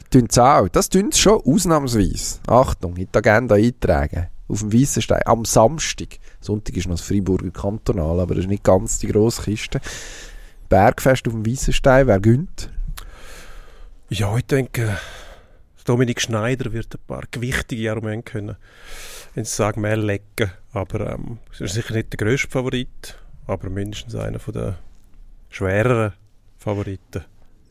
[0.10, 0.68] tun sie auch.
[0.70, 2.40] Das tun sie schon ausnahmsweise.
[2.48, 4.28] Achtung, in die Agenda eintragen.
[4.48, 6.20] Auf dem Weissenstein, am Samstag.
[6.40, 9.82] Sonntag ist noch das Freiburger Kantonal, aber das ist nicht ganz die grosse Kiste.
[10.70, 12.70] Bergfest auf dem Weissenstein, wer gönnt?
[14.10, 14.98] Ja, ich denke,
[15.86, 18.56] Dominik Schneider wird ein paar gewichtige Argumente können
[19.36, 20.52] ins Sagmehl legen.
[20.74, 24.80] Aber ähm, ist sicher nicht der grösste Favorit, aber mindestens einer von der
[25.50, 26.14] schwereren
[26.58, 27.24] Favoriten.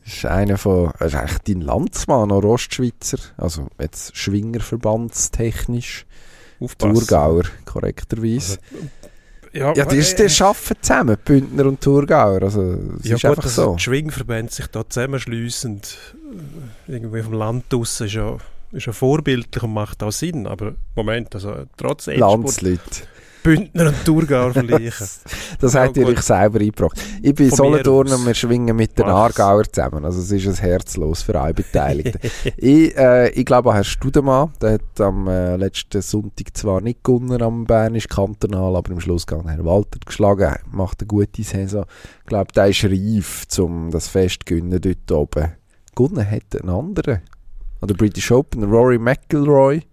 [0.05, 3.17] Das ist einer von, das ist eigentlich dein Landsmann, noch Ostschweizer.
[3.37, 6.05] Also jetzt Schwingerverbandstechnisch.
[6.59, 6.93] Aufpassen.
[6.93, 8.59] Thurgauer, korrekterweise.
[8.71, 8.89] Also,
[9.55, 12.43] ja, ja, die, äh, die arbeiten zusammen, Bündner und Thurgauer.
[12.43, 13.75] Also, es ja ist gut, einfach dass so.
[13.75, 15.81] die Schwingverbände sich da zusammenschliessen,
[16.87, 18.37] äh, irgendwie vom Land aus, ist ja,
[18.71, 20.45] ist ja vorbildlich und macht auch Sinn.
[20.45, 23.07] Aber Moment, also trotz Endspurt Landsleute.
[23.45, 25.07] Bündner und Thurgauer vergleichen.
[25.61, 26.99] Das Ja, habt ihr euch selber eingebracht.
[27.21, 29.05] Ich bin Von Solothurn und wir schwingen mit den.
[29.05, 30.03] Aargauer zusammen.
[30.03, 32.19] Also es ist ein herzlos für alle Beteiligten.
[32.57, 37.03] ich, äh, ich glaube auch Herr Studemann, der hat am äh, letzten Sonntag zwar nicht
[37.03, 41.85] gewonnen am Bernisch Kantonal, aber im Schluss gegangen Herr Walter geschlagen, macht eine gute Saison.
[42.21, 45.51] Ich glaube, der ist reif, um das Fest zu gewinnen dort oben.
[45.95, 47.21] Gewonnen hat ein anderer.
[47.81, 49.83] An der British Open, Rory McIlroy.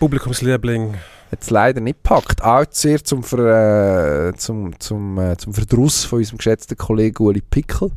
[0.00, 0.94] Publikumsliebling.
[1.30, 2.42] Hat es leider nicht gepackt.
[2.42, 7.40] Auch sehr zum, Ver, äh, zum, zum, äh, zum Verdruss von unserem geschätzten Kollegen Uli
[7.40, 7.90] Pickel,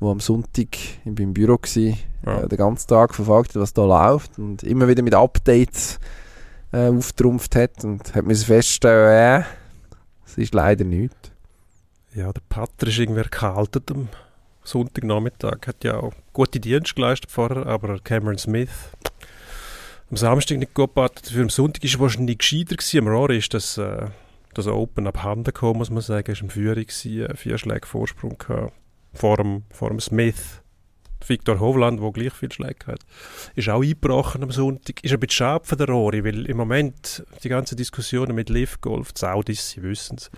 [0.00, 0.68] der am Sonntag
[1.04, 1.96] in meinem Büro war,
[2.26, 2.42] Ja.
[2.42, 5.98] äh, den ganzen Tag verfolgt hat, was da läuft und immer wieder mit Updates
[6.72, 9.44] äh, auftrumpft hat und hat müssen feststellen, äh,
[10.26, 11.16] es ist leider nichts.
[12.14, 14.08] Ja, der Pater ist irgendwie erkaltet am
[14.64, 15.66] Sonntagnachmittag.
[15.66, 18.68] Hat ja auch gute Dienste geleistet vorher, aber Cameron Smith
[20.12, 21.26] am Samstag nicht gut gepartet.
[21.26, 22.98] Für am Sonntag ist er wahrscheinlich gescheiter gewesen.
[23.00, 24.06] Am Rory ist das, äh,
[24.54, 26.28] das Open abhanden gekommen, muss man sagen.
[26.28, 28.74] War in Führung, gewesen, äh, vier Schläge Vorsprung gehabt.
[29.14, 30.60] Vor dem, vor dem Smith.
[31.26, 32.98] Victor Hovland, der gleich viel Schläge hat,
[33.54, 35.02] ist auch eingebrochen am Sonntag.
[35.04, 38.80] Ist ein bisschen schade für den Rory, weil im Moment die ganzen Diskussionen mit Live
[38.80, 40.30] Golf, die Saudis, sie wissen es,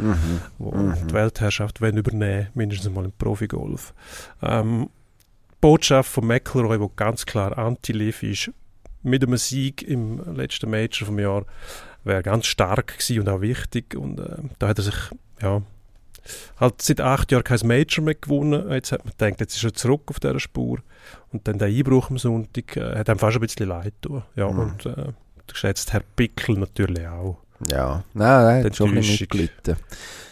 [0.58, 0.94] wo Mhm.
[1.08, 3.94] die Weltherrschaft wollen übernehmen mindestens mal im Profigolf.
[4.42, 4.90] Ähm,
[5.50, 8.50] die Botschaft von McElroy, wo ganz klar anti-Liv ist,
[9.04, 11.44] mit einem Sieg im letzten Major vom Jahr,
[12.02, 13.94] wäre ganz stark gewesen und auch wichtig.
[13.96, 14.96] Und äh, da hat er sich,
[15.40, 15.62] ja,
[16.58, 18.70] halt seit acht Jahren kein Major mehr gewonnen.
[18.72, 20.78] Jetzt hat man gedacht, jetzt ist er zurück auf dieser Spur.
[21.32, 24.22] Und dann der Einbruch am Sonntag äh, hat einem fast ein bisschen leid getan.
[24.36, 24.58] Ja, Mhm.
[24.58, 25.14] und äh, der
[25.46, 27.38] geschätzte Herr Pickel natürlich auch.
[27.70, 29.76] Ja, nein, nein, Die hat schon mitgelitten.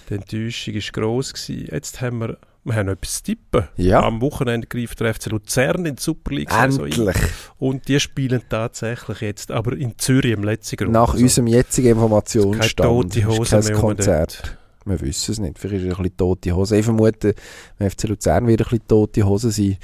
[0.09, 1.33] Die Enttäuschung war gross.
[1.33, 1.69] Gewesen.
[1.71, 3.69] Jetzt haben wir, wir haben noch etwas zu tippen.
[3.77, 4.03] Ja.
[4.03, 6.53] Am Wochenende greift der FC Luzern in die Super League.
[6.53, 7.17] Endlich.
[7.59, 10.93] Und die spielen tatsächlich jetzt, aber in Zürich im letzten Grund.
[10.93, 14.59] Nach Also, unserem jetzigen keine Informationsstand tote ist Hose kein mehr Konzert.
[14.85, 15.59] Wir wissen es nicht.
[15.59, 16.77] Vielleicht ist es ein bisschen tote Hose.
[16.77, 17.35] Ich vermute,
[17.79, 19.79] wenn FC Luzern wieder ein bisschen tote Hose sind,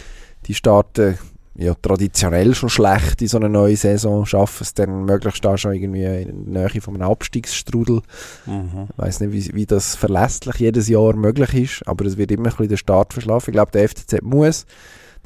[0.46, 1.18] die starten
[1.54, 5.74] ja, traditionell schon schlecht in so einer neuen Saison, schaffen es dann möglichst da schon
[5.74, 8.02] irgendwie in der Nähe von einem Abstiegsstrudel.
[8.46, 8.88] Mhm.
[8.90, 12.46] Ich weiß nicht, wie, wie das verlässlich jedes Jahr möglich ist, aber es wird immer
[12.46, 13.50] ein bisschen der Start verschlafen.
[13.50, 14.66] Ich glaube, der FCZ muss.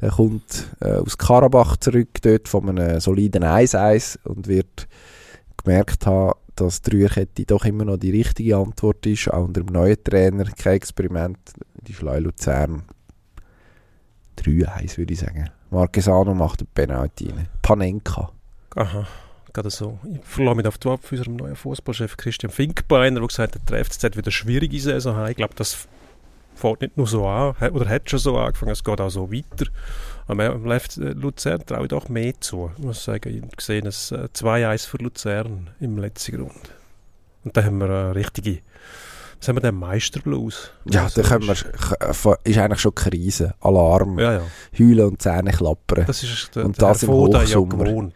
[0.01, 4.89] Der kommt äh, aus Karabach zurück, dort von einem soliden 1-1 und wird
[5.62, 9.73] gemerkt haben, dass die Dreierkette doch immer noch die richtige Antwort ist, auch unter dem
[9.73, 11.39] neuen Trainer, kein Experiment,
[11.87, 12.83] die Schleu Luzern.
[14.39, 15.51] 3-1 würde ich sagen.
[15.73, 17.49] Marquesano macht den Penalty rein.
[17.62, 18.31] Panenka.
[18.77, 19.07] Aha,
[19.53, 19.99] gerade so.
[20.05, 23.85] Ich verlasse mich auf die von unserem neuen Fußballchef Christian Finkbeiner, der gesagt hat, der
[23.85, 25.31] FCZ wird eine schwierige Saison haben.
[25.31, 25.89] Ich glaube, das
[26.55, 29.66] fängt nicht nur so an, oder hat schon so angefangen, es geht auch so weiter.
[30.27, 32.70] Aber Luzern traue ich doch mehr zu.
[32.77, 36.70] Ich muss sagen, ich gesehen, es äh, 2-1 für Luzern im letzten Grund.
[37.45, 38.61] Und da haben wir eine richtige
[39.43, 39.74] Was haben wir denn?
[39.74, 40.70] Meisterblues?
[40.84, 41.66] Ja, Also da können wir, ist-
[42.45, 43.55] ist eigentlich schon Krise.
[43.61, 44.43] Alarm, Ja, ja.
[44.78, 46.05] heulen und Zähne klappern.
[46.07, 47.84] Das ist der, Und der das im Herr Voda ja Hochsommer.
[47.84, 48.14] gewohnt.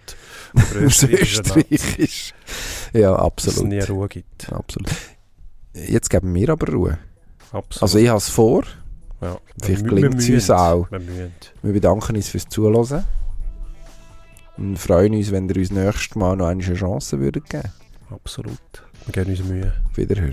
[0.72, 2.32] Der Nazi, Österreichisch.
[2.92, 3.64] Ja, Dass es absolut.
[3.70, 4.52] nie Ruhe gibt.
[4.52, 4.88] absolut.
[5.74, 6.98] Jetzt geben wir aber Ruhe.
[7.50, 7.82] Absolut.
[7.82, 8.62] Also ich habe es vor.
[9.20, 9.36] ja.
[9.60, 10.86] vielleicht gelingt es uns auch.
[10.92, 11.30] Wir.
[11.62, 13.04] Wir bedanken uns fürs Zuhören.
[14.58, 17.68] Und freuen uns, wenn ihr uns nächstes Mal noch eine Chance würdet geben
[18.10, 18.56] Absolut.
[19.04, 19.72] Wir geben uns Mühe.
[19.94, 20.30] Wiederhören.